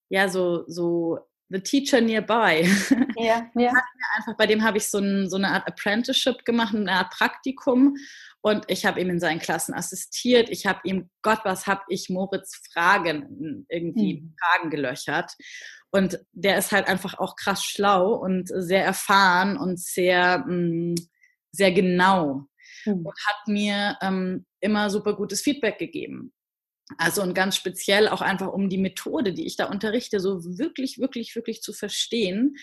ja, 0.10 0.30
so, 0.30 0.64
so 0.68 1.20
the 1.50 1.60
teacher 1.60 2.02
nearby. 2.02 2.68
Ja, 3.16 3.48
ja. 3.56 3.72
Einfach, 4.16 4.36
bei 4.38 4.48
dem 4.48 4.64
habe 4.64 4.78
ich 4.78 4.90
so, 4.90 4.98
ein, 4.98 5.30
so, 5.30 5.38
eine 5.38 5.50
Art 5.50 5.68
Apprenticeship 5.68 6.44
gemacht, 6.46 6.74
eine 6.74 6.92
Art 6.92 7.12
Praktikum. 7.12 7.96
Und 8.42 8.66
ich 8.68 8.86
habe 8.86 9.00
ihm 9.00 9.10
in 9.12 9.20
seinen 9.20 9.40
Klassen 9.40 9.74
assistiert. 9.74 10.50
Ich 10.50 10.66
habe 10.66 10.80
ihm, 10.84 11.10
Gott, 11.22 11.40
was 11.44 11.68
habe 11.68 11.82
ich 11.90 12.10
Moritz 12.10 12.60
Fragen, 12.72 13.66
irgendwie 13.70 14.22
mhm. 14.22 14.36
Fragen 14.40 14.72
gelöchert. 14.72 15.32
Und 15.92 16.20
der 16.32 16.58
ist 16.58 16.72
halt 16.72 16.88
einfach 16.88 17.20
auch 17.20 17.36
krass 17.36 17.64
schlau 17.64 18.14
und 18.16 18.48
sehr 18.48 18.84
erfahren 18.84 19.58
und 19.58 19.80
sehr, 19.80 20.40
mh, 20.40 20.50
mm, 20.50 20.96
sehr 21.52 21.72
genau. 21.72 22.48
Mhm. 22.86 23.06
Und 23.06 23.16
hat 23.28 23.48
mir 23.48 23.98
ähm, 24.02 24.46
immer 24.60 24.90
super 24.90 25.16
gutes 25.16 25.42
Feedback 25.42 25.78
gegeben. 25.78 26.34
Also 26.98 27.22
und 27.22 27.34
ganz 27.34 27.56
speziell 27.56 28.08
auch 28.08 28.22
einfach 28.22 28.48
um 28.52 28.70
die 28.70 28.78
Methode, 28.78 29.34
die 29.34 29.46
ich 29.46 29.56
da 29.56 29.66
unterrichte, 29.66 30.20
so 30.20 30.44
wirklich, 30.44 30.98
wirklich, 31.00 31.36
wirklich 31.36 31.62
zu 31.62 31.74
verstehen. 31.74 32.56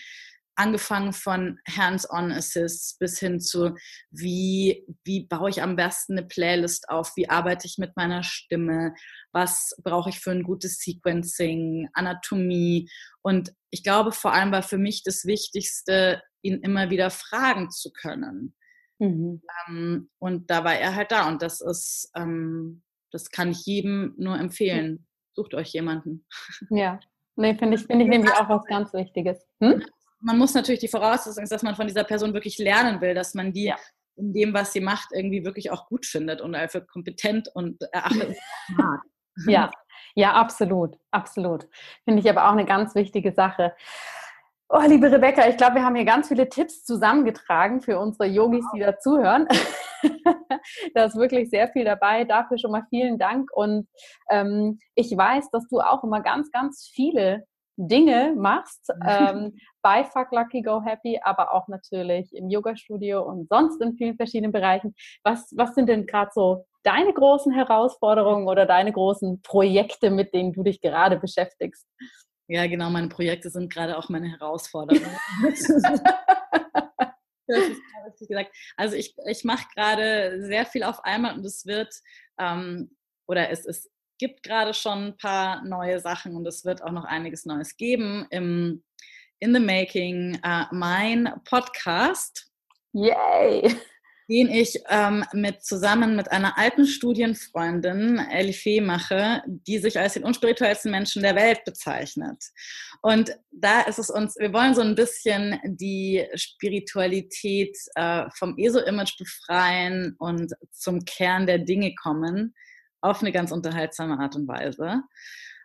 Angefangen 0.55 1.13
von 1.13 1.59
Hands-on-Assists 1.67 2.97
bis 2.97 3.19
hin 3.19 3.39
zu, 3.39 3.75
wie, 4.09 4.85
wie 5.03 5.25
baue 5.25 5.49
ich 5.49 5.61
am 5.61 5.75
besten 5.75 6.17
eine 6.17 6.27
Playlist 6.27 6.89
auf, 6.89 7.15
wie 7.15 7.29
arbeite 7.29 7.67
ich 7.67 7.77
mit 7.77 7.95
meiner 7.95 8.23
Stimme, 8.23 8.93
was 9.31 9.73
brauche 9.81 10.09
ich 10.09 10.19
für 10.19 10.31
ein 10.31 10.43
gutes 10.43 10.79
Sequencing, 10.79 11.87
Anatomie. 11.93 12.89
Und 13.21 13.53
ich 13.69 13.83
glaube, 13.83 14.11
vor 14.11 14.33
allem 14.33 14.51
war 14.51 14.63
für 14.63 14.77
mich 14.77 15.03
das 15.03 15.25
Wichtigste, 15.25 16.21
ihn 16.41 16.59
immer 16.61 16.89
wieder 16.89 17.09
fragen 17.09 17.71
zu 17.71 17.91
können. 17.91 18.55
Mhm. 18.99 19.41
Ähm, 19.67 20.09
und 20.19 20.49
da 20.51 20.63
war 20.63 20.75
er 20.75 20.95
halt 20.95 21.11
da. 21.11 21.27
Und 21.27 21.41
das 21.41 21.61
ist, 21.61 22.11
ähm, 22.15 22.83
das 23.11 23.29
kann 23.29 23.51
ich 23.51 23.65
jedem 23.65 24.13
nur 24.17 24.37
empfehlen. 24.37 25.05
Sucht 25.33 25.53
euch 25.53 25.69
jemanden. 25.73 26.25
Ja, 26.69 26.99
nee, 27.35 27.55
finde 27.55 27.75
ich, 27.75 27.83
find 27.85 28.01
ich 28.01 28.07
nämlich 28.07 28.33
auch 28.33 28.49
was 28.49 28.65
ganz 28.65 28.93
Wichtiges. 28.93 29.45
Hm? 29.59 29.83
Man 30.19 30.37
muss 30.37 30.53
natürlich 30.53 30.81
die 30.81 30.87
Voraussetzung 30.87 31.43
ist, 31.43 31.51
dass 31.51 31.63
man 31.63 31.75
von 31.75 31.87
dieser 31.87 32.03
Person 32.03 32.33
wirklich 32.33 32.57
lernen 32.57 33.01
will, 33.01 33.13
dass 33.13 33.33
man 33.33 33.53
die 33.53 33.65
ja. 33.65 33.77
in 34.15 34.33
dem, 34.33 34.53
was 34.53 34.73
sie 34.73 34.81
macht, 34.81 35.09
irgendwie 35.13 35.43
wirklich 35.45 35.71
auch 35.71 35.87
gut 35.87 36.05
findet 36.05 36.41
und 36.41 36.55
für 36.69 36.81
kompetent 36.81 37.49
und 37.53 37.81
erachtet. 37.91 38.37
Ja, 39.47 39.71
ja, 40.13 40.33
absolut, 40.33 40.97
absolut. 41.11 41.67
Finde 42.03 42.19
ich 42.19 42.29
aber 42.29 42.47
auch 42.47 42.51
eine 42.51 42.65
ganz 42.65 42.95
wichtige 42.95 43.31
Sache. 43.31 43.73
Oh, 44.67 44.81
liebe 44.85 45.11
Rebecca, 45.11 45.47
ich 45.47 45.57
glaube, 45.57 45.75
wir 45.75 45.83
haben 45.83 45.95
hier 45.95 46.05
ganz 46.05 46.27
viele 46.27 46.47
Tipps 46.47 46.83
zusammengetragen 46.83 47.81
für 47.81 47.99
unsere 47.99 48.25
Yogis, 48.25 48.65
die 48.73 48.79
dazuhören. 48.79 49.47
da 50.93 51.05
ist 51.05 51.15
wirklich 51.15 51.49
sehr 51.49 51.67
viel 51.69 51.85
dabei. 51.85 52.23
Dafür 52.23 52.57
schon 52.57 52.71
mal 52.71 52.85
vielen 52.89 53.17
Dank. 53.17 53.49
Und 53.53 53.87
ähm, 54.29 54.79
ich 54.95 55.15
weiß, 55.15 55.49
dass 55.51 55.67
du 55.67 55.79
auch 55.79 56.03
immer 56.03 56.21
ganz, 56.21 56.51
ganz 56.51 56.89
viele 56.93 57.45
Dinge 57.77 58.33
machst 58.37 58.91
ähm, 59.07 59.57
bei 59.81 60.03
Fuck 60.03 60.31
Lucky 60.31 60.61
Go 60.61 60.81
Happy, 60.83 61.19
aber 61.23 61.53
auch 61.53 61.67
natürlich 61.67 62.33
im 62.35 62.49
Yoga-Studio 62.49 63.23
und 63.23 63.49
sonst 63.49 63.81
in 63.81 63.95
vielen 63.95 64.15
verschiedenen 64.15 64.51
Bereichen. 64.51 64.93
Was, 65.23 65.51
was 65.55 65.73
sind 65.75 65.87
denn 65.87 66.05
gerade 66.05 66.31
so 66.33 66.65
deine 66.83 67.13
großen 67.13 67.51
Herausforderungen 67.51 68.47
oder 68.47 68.65
deine 68.65 68.91
großen 68.91 69.41
Projekte, 69.41 70.09
mit 70.09 70.33
denen 70.33 70.53
du 70.53 70.63
dich 70.63 70.81
gerade 70.81 71.17
beschäftigst? 71.17 71.87
Ja, 72.47 72.67
genau, 72.67 72.89
meine 72.89 73.07
Projekte 73.07 73.49
sind 73.49 73.71
gerade 73.71 73.97
auch 73.97 74.09
meine 74.09 74.29
Herausforderungen. 74.29 75.05
also 78.77 78.95
ich, 78.95 79.15
ich 79.27 79.43
mache 79.43 79.67
gerade 79.75 80.41
sehr 80.45 80.65
viel 80.65 80.83
auf 80.83 81.03
einmal 81.03 81.35
und 81.35 81.45
es 81.45 81.65
wird, 81.65 81.93
ähm, 82.39 82.95
oder 83.27 83.49
es, 83.49 83.65
es 83.65 83.89
gibt 84.17 84.43
gerade 84.43 84.73
schon 84.73 85.07
ein 85.07 85.17
paar 85.17 85.63
neue 85.63 85.99
Sachen 85.99 86.35
und 86.35 86.47
es 86.47 86.63
wird 86.63 86.83
auch 86.83 86.91
noch 86.91 87.05
einiges 87.05 87.45
Neues 87.45 87.75
geben 87.75 88.27
im 88.29 88.83
In 89.39 89.53
the 89.53 89.59
Making. 89.59 90.39
Äh, 90.43 90.65
mein 90.71 91.33
Podcast. 91.45 92.51
Yay! 92.93 93.75
Den 94.31 94.49
ich 94.49 94.79
ähm, 94.87 95.25
mit, 95.33 95.61
zusammen 95.61 96.15
mit 96.15 96.31
einer 96.31 96.57
alten 96.57 96.87
Studienfreundin, 96.87 98.17
Ellie 98.17 98.53
Fee, 98.53 98.79
mache, 98.79 99.43
die 99.45 99.77
sich 99.77 99.99
als 99.99 100.13
den 100.13 100.23
unspirituellsten 100.23 100.89
Menschen 100.89 101.21
der 101.21 101.35
Welt 101.35 101.65
bezeichnet. 101.65 102.41
Und 103.01 103.37
da 103.51 103.81
ist 103.81 103.99
es 103.99 104.09
uns, 104.09 104.37
wir 104.37 104.53
wollen 104.53 104.73
so 104.73 104.79
ein 104.79 104.95
bisschen 104.95 105.59
die 105.65 106.25
Spiritualität 106.35 107.77
äh, 107.95 108.23
vom 108.33 108.57
ESO-Image 108.57 109.17
befreien 109.17 110.15
und 110.17 110.53
zum 110.71 111.03
Kern 111.03 111.45
der 111.45 111.59
Dinge 111.59 111.93
kommen, 111.95 112.55
auf 113.01 113.21
eine 113.21 113.33
ganz 113.33 113.51
unterhaltsame 113.51 114.17
Art 114.17 114.37
und 114.37 114.47
Weise. 114.47 115.03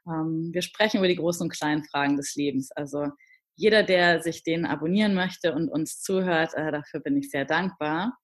Ähm, 0.09 0.50
wir 0.52 0.62
sprechen 0.62 0.98
über 0.98 1.09
die 1.09 1.16
großen 1.16 1.44
und 1.44 1.57
kleinen 1.57 1.85
Fragen 1.85 2.16
des 2.16 2.35
Lebens. 2.35 2.72
Also 2.72 3.07
jeder, 3.55 3.85
der 3.85 4.22
sich 4.22 4.42
den 4.42 4.66
abonnieren 4.66 5.14
möchte 5.14 5.55
und 5.55 5.68
uns 5.68 6.00
zuhört, 6.00 6.55
äh, 6.55 6.72
dafür 6.72 6.98
bin 6.98 7.16
ich 7.16 7.31
sehr 7.31 7.44
dankbar. 7.44 8.18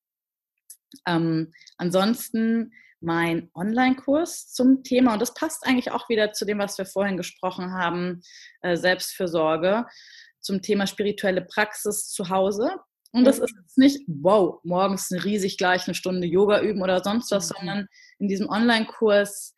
Ähm, 1.07 1.53
ansonsten 1.77 2.73
mein 3.01 3.51
Online-Kurs 3.55 4.53
zum 4.53 4.85
Thema, 4.85 5.15
und 5.15 5.23
das 5.23 5.35
passt 5.35 5.67
eigentlich 5.67 5.91
auch 5.91 6.09
wieder 6.09 6.33
zu 6.33 6.45
dem, 6.45 6.59
was 6.59 6.79
wir 6.79 6.87
vorhin 6.87 7.17
gesprochen 7.17 7.73
haben, 7.73 8.23
äh, 8.63 8.77
Selbstfürsorge, 8.77 9.87
zum 10.41 10.63
Thema 10.63 10.87
spirituelle 10.87 11.43
Praxis 11.43 12.09
zu 12.09 12.29
Hause. 12.29 12.71
Und 13.13 13.25
das 13.25 13.39
mhm. 13.39 13.45
ist 13.45 13.55
jetzt 13.61 13.79
nicht, 13.79 14.01
wow, 14.07 14.61
morgens 14.65 15.11
riesig 15.25 15.59
gleich 15.59 15.87
eine 15.87 15.95
Stunde 15.95 16.27
Yoga 16.27 16.61
üben 16.61 16.83
oder 16.83 17.03
sonst 17.03 17.31
was, 17.31 17.51
mhm. 17.51 17.55
sondern 17.59 17.89
in 18.19 18.29
diesem 18.29 18.49
Online-Kurs 18.49 19.55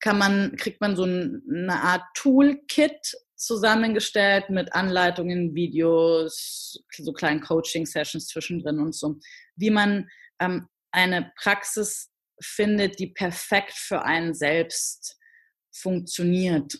kann 0.00 0.18
man, 0.18 0.56
kriegt 0.56 0.80
man 0.80 0.96
so 0.96 1.04
eine 1.04 1.82
Art 1.82 2.02
Toolkit 2.14 3.16
zusammengestellt 3.34 4.50
mit 4.50 4.72
Anleitungen, 4.74 5.54
Videos, 5.54 6.82
so 6.96 7.12
kleinen 7.12 7.40
Coaching-Sessions 7.40 8.26
zwischendrin 8.26 8.80
und 8.80 8.94
so, 8.94 9.16
wie 9.56 9.70
man 9.70 10.08
ähm, 10.40 10.68
eine 10.92 11.32
Praxis 11.36 12.10
findet, 12.40 12.98
die 12.98 13.08
perfekt 13.08 13.72
für 13.72 14.02
einen 14.02 14.34
selbst 14.34 15.18
funktioniert. 15.72 16.78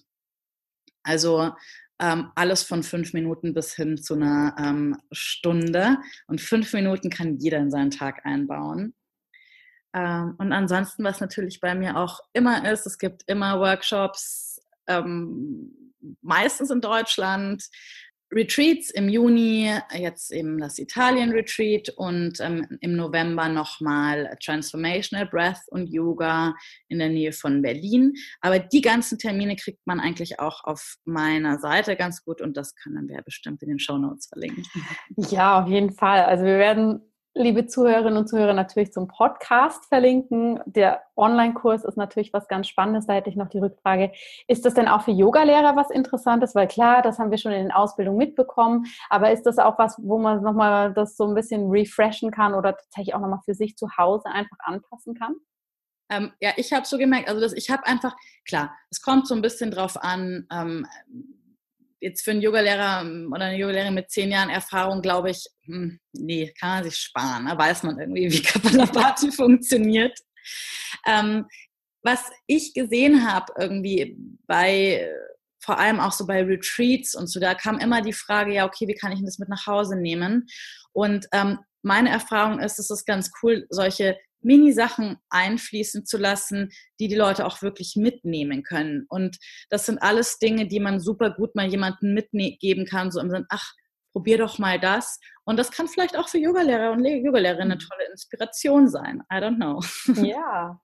Also 1.03 1.53
ähm, 2.01 2.31
alles 2.35 2.63
von 2.63 2.83
fünf 2.83 3.13
Minuten 3.13 3.55
bis 3.55 3.75
hin 3.75 3.97
zu 3.97 4.15
einer 4.15 4.55
ähm, 4.59 4.97
Stunde. 5.11 5.99
Und 6.27 6.41
fünf 6.41 6.73
Minuten 6.73 7.11
kann 7.11 7.39
jeder 7.39 7.59
in 7.59 7.71
seinen 7.71 7.91
Tag 7.91 8.25
einbauen. 8.25 8.95
Ähm, 9.95 10.35
und 10.39 10.53
ansonsten, 10.53 11.03
was 11.03 11.21
natürlich 11.21 11.61
bei 11.61 11.75
mir 11.75 11.97
auch 11.97 12.21
immer 12.33 12.71
ist, 12.71 12.87
es 12.87 12.99
gibt 12.99 13.25
immer 13.27 13.59
Workshops, 13.59 14.61
ähm, 14.87 15.95
meistens 16.21 16.71
in 16.71 16.81
Deutschland, 16.81 17.65
Retreats 18.31 18.91
im 18.91 19.09
Juni, 19.09 19.73
jetzt 19.95 20.33
eben 20.33 20.59
das 20.59 20.79
Italien-Retreat 20.79 21.91
und 21.97 22.41
ähm, 22.41 22.79
im 22.81 22.95
November 22.95 23.49
nochmal 23.49 24.37
Transformational 24.45 25.27
Breath 25.27 25.61
und 25.69 25.87
Yoga 25.87 26.55
in 26.89 26.99
der 26.99 27.09
Nähe 27.09 27.33
von 27.33 27.63
Berlin. 27.63 28.15
Aber 28.41 28.59
die 28.59 28.83
ganzen 28.83 29.19
Termine 29.19 29.57
kriegt 29.57 29.87
man 29.87 29.99
eigentlich 29.99 30.41
auch 30.41 30.65
auf 30.65 30.97
meiner 31.05 31.59
Seite 31.59 31.97
ganz 31.97 32.25
gut 32.25 32.43
und 32.43 32.57
das 32.57 32.75
können 32.75 33.09
wir 33.09 33.23
bestimmt 33.23 33.63
in 33.63 33.71
den 33.71 33.79
Show 33.79 33.97
Notes 33.97 34.27
verlinken. 34.27 34.65
Ja, 35.17 35.63
auf 35.63 35.69
jeden 35.69 35.93
Fall. 35.93 36.25
Also 36.25 36.45
wir 36.45 36.59
werden 36.59 37.01
liebe 37.39 37.67
Zuhörerinnen 37.67 38.19
und 38.19 38.29
Zuhörer, 38.29 38.53
natürlich 38.53 38.93
zum 38.93 39.07
Podcast 39.07 39.87
verlinken. 39.87 40.61
Der 40.67 41.03
Online-Kurs 41.17 41.85
ist 41.85 41.97
natürlich 41.97 42.33
was 42.33 42.49
ganz 42.49 42.67
Spannendes. 42.67 43.07
Da 43.07 43.15
hätte 43.15 43.31
ich 43.31 43.37
noch 43.37 43.49
die 43.49 43.61
Rückfrage, 43.61 44.13
ist 44.49 44.65
das 44.65 44.75
denn 44.75 44.89
auch 44.89 45.03
für 45.03 45.13
Yogalehrer 45.13 45.77
was 45.77 45.91
Interessantes? 45.91 46.55
Weil 46.55 46.67
klar, 46.67 47.01
das 47.01 47.19
haben 47.19 47.31
wir 47.31 47.39
schon 47.39 47.53
in 47.53 47.63
den 47.63 47.73
Ausbildungen 47.73 48.19
mitbekommen, 48.19 48.87
aber 49.09 49.31
ist 49.31 49.45
das 49.45 49.59
auch 49.59 49.79
was, 49.79 49.97
wo 50.03 50.19
man 50.19 50.43
nochmal 50.43 50.93
das 50.93 51.17
so 51.17 51.27
ein 51.27 51.35
bisschen 51.35 51.71
refreshen 51.71 52.31
kann 52.31 52.55
oder 52.55 52.77
tatsächlich 52.77 53.15
auch 53.15 53.21
nochmal 53.21 53.41
für 53.45 53.55
sich 53.55 53.77
zu 53.77 53.97
Hause 53.97 54.29
einfach 54.29 54.59
anpassen 54.61 55.15
kann? 55.15 55.37
Ähm, 56.11 56.33
ja, 56.41 56.51
ich 56.57 56.73
habe 56.73 56.87
so 56.87 56.99
gemerkt, 56.99 57.29
also 57.29 57.41
das, 57.41 57.53
ich 57.53 57.71
habe 57.71 57.87
einfach, 57.87 58.17
klar, 58.47 58.75
es 58.91 59.01
kommt 59.01 59.29
so 59.29 59.35
ein 59.35 59.43
bisschen 59.43 59.71
drauf 59.71 60.03
an, 60.03 60.47
ähm, 60.51 60.87
jetzt 62.01 62.23
für 62.23 62.33
einen 62.33 62.43
Yogalehrer 62.43 63.03
ähm, 63.03 63.33
oder 63.33 63.47
eine 63.47 63.59
Yogalehrerin 63.59 63.95
mit 63.95 64.11
zehn 64.11 64.31
Jahren 64.31 64.51
Erfahrung, 64.51 65.03
glaube 65.03 65.31
ich, 65.31 65.47
hm, 65.65 65.99
nee, 66.13 66.53
kann 66.59 66.71
man 66.71 66.85
sich 66.85 66.97
sparen. 66.97 67.47
Da 67.47 67.57
weiß 67.57 67.83
man 67.83 67.99
irgendwie, 67.99 68.33
wie 68.33 68.43
Kapalabhati 68.43 69.33
funktioniert. 69.33 70.19
Ähm, 71.07 71.47
was 72.03 72.31
ich 72.47 72.75
gesehen 72.75 73.31
habe 73.31 73.53
irgendwie 73.59 74.17
bei 74.47 75.11
vor 75.61 75.79
allem 75.79 76.01
auch 76.01 76.13
so 76.13 76.27
bei 76.27 76.43
Retreats 76.43 77.15
und 77.15 77.27
so, 77.27 77.41
da 77.41 77.55
kam 77.55 77.79
immer 77.79 78.01
die 78.01 78.13
Frage, 78.13 78.55
ja, 78.55 78.65
okay, 78.65 78.89
wie 78.89 78.95
kann 78.95 79.13
ich 79.13 79.23
das 79.23 79.39
mit 79.39 79.49
nach 79.49 79.67
Hause 79.67 79.97
nehmen? 79.97 80.47
Und 80.93 81.27
ähm, 81.33 81.59
meine 81.83 82.09
Erfahrung 82.11 82.61
ist, 82.61 82.79
es 82.79 82.91
ist 82.91 83.05
ganz 83.05 83.31
cool, 83.43 83.67
solche 83.69 84.17
Mini-Sachen 84.41 85.19
einfließen 85.31 86.07
zu 86.07 86.19
lassen, 86.19 86.71
die 87.01 87.09
die 87.09 87.17
Leute 87.17 87.47
auch 87.47 87.63
wirklich 87.63 87.97
mitnehmen 87.97 88.63
können. 88.63 89.07
Und 89.09 89.39
das 89.71 89.87
sind 89.87 90.03
alles 90.03 90.39
Dinge, 90.39 90.67
die 90.67 90.81
man 90.81 91.01
super 91.01 91.31
gut 91.31 91.55
mal 91.55 91.67
jemandem 91.67 92.15
mitgeben 92.15 92.87
kann, 92.87 93.11
so 93.11 93.21
im 93.21 93.31
Sinne, 93.31 93.47
ach, 93.49 93.73
probier 94.13 94.39
doch 94.39 94.59
mal 94.59 94.81
das. 94.81 95.21
Und 95.45 95.59
das 95.59 95.71
kann 95.71 95.89
vielleicht 95.89 96.17
auch 96.17 96.29
für 96.29 96.39
Yogalehrer 96.39 96.93
und 96.93 97.05
Yogalehrerinnen 97.05 97.73
eine 97.73 97.75
mhm. 97.77 97.89
tolle 97.89 98.11
Inspiration 98.11 98.89
sein. 98.89 99.23
I 99.33 99.37
don't 99.37 99.57
know. 99.57 99.81
Ja, 100.27 100.81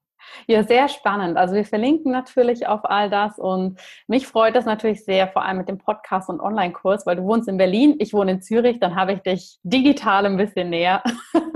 ja, 0.46 0.62
sehr 0.64 0.88
spannend. 0.88 1.36
Also 1.36 1.54
wir 1.54 1.64
verlinken 1.64 2.12
natürlich 2.12 2.66
auf 2.66 2.84
all 2.84 3.10
das 3.10 3.38
und 3.38 3.80
mich 4.06 4.26
freut 4.26 4.56
das 4.56 4.64
natürlich 4.64 5.04
sehr, 5.04 5.28
vor 5.28 5.44
allem 5.44 5.58
mit 5.58 5.68
dem 5.68 5.78
Podcast 5.78 6.28
und 6.28 6.40
Online-Kurs, 6.40 7.06
weil 7.06 7.16
du 7.16 7.24
wohnst 7.24 7.48
in 7.48 7.56
Berlin, 7.56 7.96
ich 7.98 8.12
wohne 8.12 8.32
in 8.32 8.42
Zürich, 8.42 8.80
dann 8.80 8.94
habe 8.94 9.12
ich 9.12 9.20
dich 9.20 9.58
digital 9.62 10.26
ein 10.26 10.36
bisschen 10.36 10.70
näher. 10.70 11.02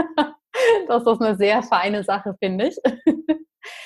das 0.89 1.07
ist 1.07 1.21
eine 1.21 1.37
sehr 1.37 1.63
feine 1.63 2.03
Sache, 2.05 2.35
finde 2.41 2.69
ich. 2.69 2.77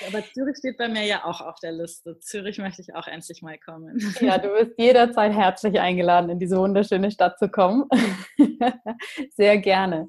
Aber 0.07 0.23
Zürich 0.33 0.57
steht 0.59 0.79
bei 0.79 0.89
mir 0.89 1.05
ja 1.05 1.25
auch 1.25 1.41
auf 1.41 1.59
der 1.61 1.73
Liste. 1.73 2.19
Zürich 2.21 2.59
möchte 2.59 2.83
ich 2.83 2.95
auch 2.95 3.07
endlich 3.07 3.43
mal 3.43 3.59
kommen. 3.59 3.99
Ja, 4.21 4.39
du 4.39 4.49
bist 4.49 4.73
jederzeit 4.79 5.33
herzlich 5.33 5.81
eingeladen, 5.81 6.31
in 6.31 6.39
diese 6.39 6.57
wunderschöne 6.59 7.11
Stadt 7.11 7.39
zu 7.39 7.49
kommen. 7.49 7.85
Sehr 9.31 9.59
gerne. 9.59 10.09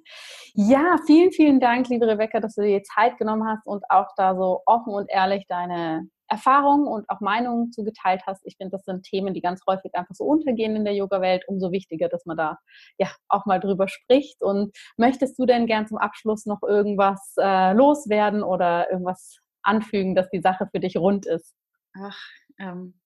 Ja, 0.54 0.98
vielen, 1.06 1.32
vielen 1.32 1.60
Dank, 1.60 1.88
liebe 1.90 2.08
Rebecca, 2.08 2.40
dass 2.40 2.56
du 2.56 2.62
dir 2.62 2.84
Zeit 2.84 3.18
genommen 3.18 3.48
hast 3.48 3.66
und 3.66 3.84
auch 3.90 4.08
da 4.16 4.36
so 4.36 4.62
offen 4.66 4.94
und 4.94 5.10
ehrlich 5.10 5.46
deine 5.48 6.08
Erfahrungen 6.34 6.88
und 6.88 7.10
auch 7.10 7.22
Meinungen 7.22 7.72
zugeteilt 7.72 8.24
hast. 8.26 8.42
Ich 8.46 8.58
finde, 8.58 8.72
das 8.72 8.86
sind 8.86 9.04
Themen, 9.04 9.34
die 9.34 9.42
ganz 9.42 9.62
häufig 9.68 9.94
einfach 9.96 10.16
so 10.16 10.24
untergehen 10.26 10.76
in 10.76 10.84
der 10.84 10.96
Yoga-Welt. 10.96 11.44
Umso 11.48 11.72
wichtiger, 11.72 12.10
dass 12.10 12.26
man 12.26 12.38
da 12.38 12.58
ja 12.98 13.08
auch 13.30 13.46
mal 13.46 13.60
drüber 13.60 13.88
spricht. 13.88 14.42
Und 14.42 14.76
möchtest 14.98 15.38
du 15.38 15.46
denn 15.46 15.68
gern 15.68 15.88
zum 15.88 15.98
Abschluss 15.98 16.46
noch 16.46 16.64
irgendwas 16.64 17.36
äh, 17.40 17.74
loswerden 17.74 18.44
oder 18.44 18.92
irgendwas 18.92 19.38
anfügen, 19.62 20.16
dass 20.16 20.30
die 20.30 20.42
Sache 20.42 20.68
für 20.72 20.80
dich 20.80 20.98
rund 20.98 21.26
ist? 21.26 21.56
Ach, 21.96 22.20
ähm, 22.60 23.00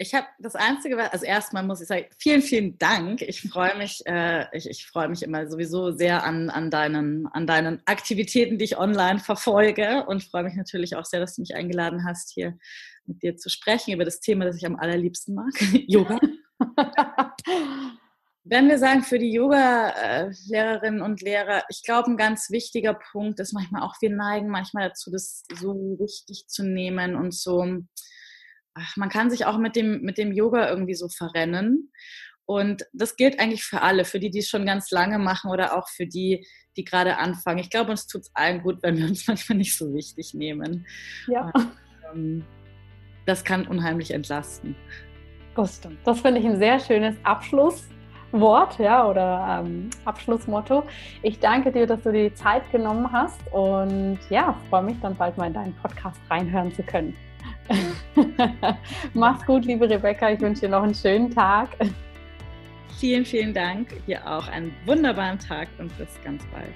ich 0.00 0.14
habe 0.14 0.28
das 0.38 0.54
Einzige, 0.54 1.12
also 1.12 1.26
erstmal 1.26 1.64
muss 1.64 1.80
ich 1.80 1.88
sagen, 1.88 2.06
vielen, 2.18 2.40
vielen 2.40 2.78
Dank. 2.78 3.20
Ich 3.20 3.42
freue 3.42 3.76
mich, 3.76 4.06
äh, 4.06 4.46
ich, 4.56 4.70
ich 4.70 4.86
freue 4.86 5.08
mich 5.08 5.24
immer 5.24 5.48
sowieso 5.48 5.90
sehr 5.90 6.22
an, 6.22 6.50
an, 6.50 6.70
deinen, 6.70 7.26
an 7.26 7.48
deinen 7.48 7.82
Aktivitäten, 7.84 8.58
die 8.58 8.64
ich 8.64 8.78
online 8.78 9.18
verfolge 9.18 10.04
und 10.06 10.22
freue 10.22 10.44
mich 10.44 10.54
natürlich 10.54 10.94
auch 10.94 11.04
sehr, 11.04 11.18
dass 11.18 11.34
du 11.34 11.42
mich 11.42 11.56
eingeladen 11.56 12.04
hast, 12.06 12.32
hier 12.32 12.56
mit 13.06 13.24
dir 13.24 13.36
zu 13.36 13.50
sprechen 13.50 13.92
über 13.92 14.04
das 14.04 14.20
Thema, 14.20 14.44
das 14.44 14.56
ich 14.56 14.66
am 14.66 14.76
allerliebsten 14.76 15.34
mag, 15.34 15.52
Yoga. 15.88 16.20
Wenn 18.44 18.68
wir 18.68 18.78
sagen, 18.78 19.02
für 19.02 19.18
die 19.18 19.32
Yoga-Lehrerinnen 19.32 21.02
und 21.02 21.22
Lehrer, 21.22 21.64
ich 21.68 21.82
glaube, 21.82 22.12
ein 22.12 22.16
ganz 22.16 22.50
wichtiger 22.50 22.94
Punkt 22.94 23.40
ist 23.40 23.52
manchmal 23.52 23.82
auch, 23.82 23.96
wir 24.00 24.10
neigen 24.10 24.48
manchmal 24.48 24.88
dazu, 24.88 25.10
das 25.10 25.44
so 25.58 25.74
wichtig 25.98 26.46
zu 26.46 26.62
nehmen 26.62 27.16
und 27.16 27.34
so, 27.34 27.82
ach, 28.80 28.96
man 28.96 29.08
kann 29.08 29.30
sich 29.30 29.46
auch 29.46 29.58
mit 29.58 29.76
dem, 29.76 30.02
mit 30.02 30.18
dem 30.18 30.32
Yoga 30.32 30.68
irgendwie 30.68 30.94
so 30.94 31.08
verrennen. 31.08 31.92
Und 32.46 32.86
das 32.94 33.16
gilt 33.16 33.38
eigentlich 33.40 33.62
für 33.62 33.82
alle, 33.82 34.06
für 34.06 34.18
die, 34.18 34.30
die 34.30 34.38
es 34.38 34.48
schon 34.48 34.64
ganz 34.64 34.90
lange 34.90 35.18
machen 35.18 35.50
oder 35.50 35.76
auch 35.76 35.88
für 35.88 36.06
die, 36.06 36.46
die 36.78 36.84
gerade 36.84 37.18
anfangen. 37.18 37.58
Ich 37.58 37.68
glaube, 37.68 37.90
uns 37.90 38.06
tut 38.06 38.22
es 38.22 38.30
allen 38.34 38.62
gut, 38.62 38.82
wenn 38.82 38.96
wir 38.96 39.06
uns 39.06 39.26
manchmal 39.28 39.58
nicht 39.58 39.76
so 39.76 39.92
wichtig 39.92 40.32
nehmen. 40.32 40.86
Ja. 41.26 41.50
Und, 41.54 41.68
ähm, 42.14 42.44
das 43.26 43.44
kann 43.44 43.66
unheimlich 43.66 44.12
entlasten. 44.12 44.74
Das 45.54 45.76
stimmt. 45.76 45.98
Das 46.04 46.20
finde 46.20 46.40
ich 46.40 46.46
ein 46.46 46.58
sehr 46.58 46.80
schönes 46.80 47.16
Abschluss. 47.24 47.86
Wort 48.32 48.78
ja, 48.78 49.06
oder 49.06 49.62
ähm, 49.64 49.90
Abschlussmotto. 50.04 50.84
Ich 51.22 51.38
danke 51.38 51.72
dir, 51.72 51.86
dass 51.86 52.02
du 52.02 52.12
dir 52.12 52.30
die 52.30 52.34
Zeit 52.34 52.70
genommen 52.70 53.10
hast 53.10 53.40
und 53.52 54.18
ja, 54.28 54.54
freue 54.68 54.82
mich 54.82 55.00
dann 55.00 55.16
bald 55.16 55.36
mal 55.38 55.46
in 55.46 55.54
deinen 55.54 55.74
Podcast 55.76 56.20
reinhören 56.30 56.72
zu 56.74 56.82
können. 56.82 57.16
Mach's 59.14 59.44
gut, 59.46 59.64
liebe 59.64 59.88
Rebecca. 59.88 60.30
Ich 60.30 60.40
wünsche 60.40 60.62
dir 60.62 60.70
noch 60.70 60.82
einen 60.82 60.94
schönen 60.94 61.34
Tag. 61.34 61.70
Vielen, 62.98 63.24
vielen 63.24 63.54
Dank. 63.54 64.04
Dir 64.06 64.26
auch 64.26 64.48
einen 64.48 64.74
wunderbaren 64.86 65.38
Tag 65.38 65.68
und 65.78 65.96
bis 65.98 66.08
ganz 66.24 66.42
bald. 66.46 66.74